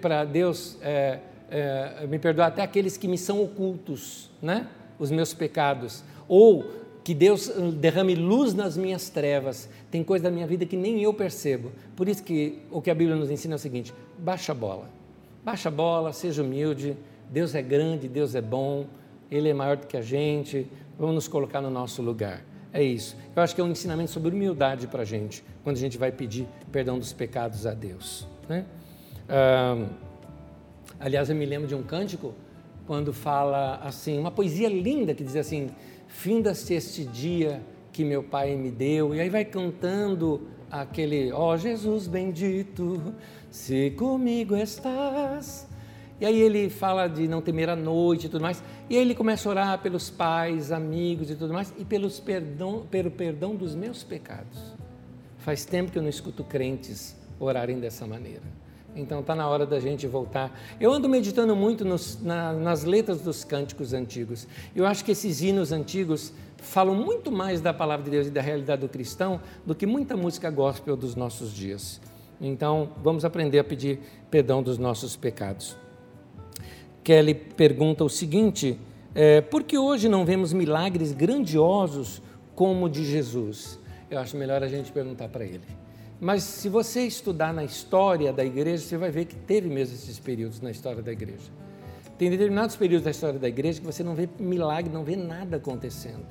[0.00, 0.78] para Deus.
[0.80, 1.18] É,
[1.50, 4.68] é, me perdoar até aqueles que me são ocultos, né?
[4.98, 6.02] os meus pecados.
[6.28, 6.64] Ou
[7.02, 9.68] que Deus hum, derrame luz nas minhas trevas.
[9.90, 11.70] Tem coisa da minha vida que nem eu percebo.
[11.94, 14.88] Por isso que o que a Bíblia nos ensina é o seguinte: baixa a bola.
[15.44, 16.96] Baixa a bola, seja humilde.
[17.30, 18.86] Deus é grande, Deus é bom,
[19.30, 20.66] Ele é maior do que a gente.
[20.98, 22.42] Vamos nos colocar no nosso lugar.
[22.72, 23.16] É isso.
[23.36, 26.10] Eu acho que é um ensinamento sobre humildade para a gente, quando a gente vai
[26.10, 28.26] pedir perdão dos pecados a Deus.
[28.48, 28.64] Né?
[29.28, 29.86] Ah,
[30.98, 32.34] Aliás, eu me lembro de um cântico
[32.86, 35.70] quando fala assim, uma poesia linda que diz assim:
[36.08, 41.56] Finda-se este dia que meu Pai me deu, e aí vai cantando aquele, ó oh,
[41.56, 43.14] Jesus bendito,
[43.50, 45.68] se comigo estás.
[46.20, 49.14] E aí ele fala de não temer a noite e tudo mais, e aí ele
[49.14, 53.74] começa a orar pelos pais, amigos e tudo mais, e pelos perdão, pelo perdão dos
[53.74, 54.74] meus pecados.
[55.38, 58.42] Faz tempo que eu não escuto crentes orarem dessa maneira.
[58.96, 60.56] Então está na hora da gente voltar.
[60.80, 64.46] Eu ando meditando muito nos, na, nas letras dos cânticos antigos.
[64.74, 68.40] Eu acho que esses hinos antigos falam muito mais da palavra de Deus e da
[68.40, 72.00] realidade do cristão do que muita música gospel dos nossos dias.
[72.40, 75.76] Então vamos aprender a pedir perdão dos nossos pecados.
[77.02, 78.78] Kelly pergunta o seguinte:
[79.14, 82.22] é, por que hoje não vemos milagres grandiosos
[82.54, 83.78] como o de Jesus?
[84.10, 85.83] Eu acho melhor a gente perguntar para ele.
[86.20, 90.18] Mas se você estudar na história da igreja, você vai ver que teve mesmo esses
[90.18, 91.50] períodos na história da igreja.
[92.16, 95.56] Tem determinados períodos da história da igreja que você não vê milagre, não vê nada
[95.56, 96.24] acontecendo.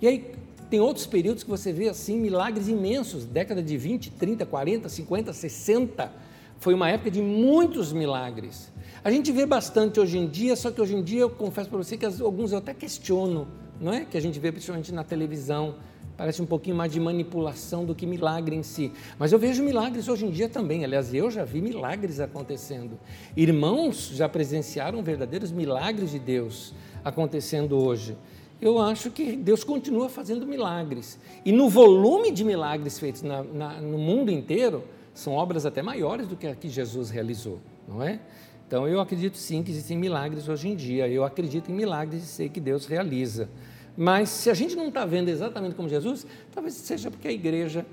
[0.00, 0.34] E aí
[0.70, 5.32] tem outros períodos que você vê assim milagres imensos, década de 20, 30, 40, 50,
[5.32, 6.12] 60.
[6.58, 8.72] Foi uma época de muitos milagres.
[9.04, 11.78] A gente vê bastante hoje em dia, só que hoje em dia eu confesso para
[11.78, 13.48] você que alguns eu até questiono,
[13.80, 14.04] não é?
[14.04, 15.76] Que a gente vê principalmente na televisão
[16.20, 18.92] parece um pouquinho mais de manipulação do que milagre em si.
[19.18, 20.84] Mas eu vejo milagres hoje em dia também.
[20.84, 23.00] Aliás, eu já vi milagres acontecendo.
[23.34, 28.18] Irmãos já presenciaram verdadeiros milagres de Deus acontecendo hoje.
[28.60, 31.18] Eu acho que Deus continua fazendo milagres.
[31.42, 36.28] E no volume de milagres feitos na, na, no mundo inteiro, são obras até maiores
[36.28, 38.20] do que a que Jesus realizou, não é?
[38.68, 41.08] Então eu acredito sim que existem milagres hoje em dia.
[41.08, 43.48] Eu acredito em milagres e sei que Deus realiza.
[43.96, 47.84] Mas se a gente não está vendo exatamente como Jesus, talvez seja porque a igreja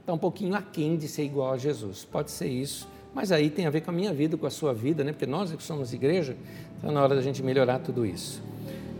[0.00, 2.04] está um pouquinho aquém de ser igual a Jesus.
[2.04, 4.74] Pode ser isso, mas aí tem a ver com a minha vida, com a sua
[4.74, 5.12] vida, né?
[5.12, 6.36] porque nós é que somos igreja,
[6.82, 8.42] é na hora da gente melhorar tudo isso.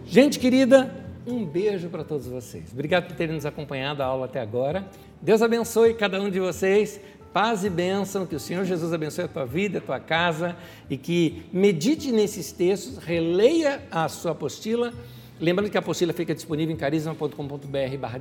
[0.07, 0.95] Gente querida,
[1.27, 2.73] um beijo para todos vocês.
[2.73, 4.87] Obrigado por terem nos acompanhado a aula até agora.
[5.21, 7.01] Deus abençoe cada um de vocês.
[7.33, 10.55] Paz e bênção, que o Senhor Jesus abençoe a tua vida, a tua casa
[10.89, 14.93] e que medite nesses textos, releia a sua apostila
[15.41, 18.21] Lembrando que a apostila fica disponível em carisma.com.br barra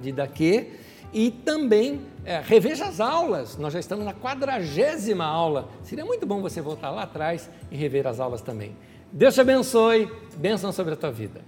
[1.13, 3.55] e também é, reveja as aulas.
[3.57, 5.69] Nós já estamos na quadragésima aula.
[5.83, 8.75] Seria muito bom você voltar lá atrás e rever as aulas também.
[9.11, 10.11] Deus te abençoe.
[10.35, 11.41] Bênção sobre a tua vida.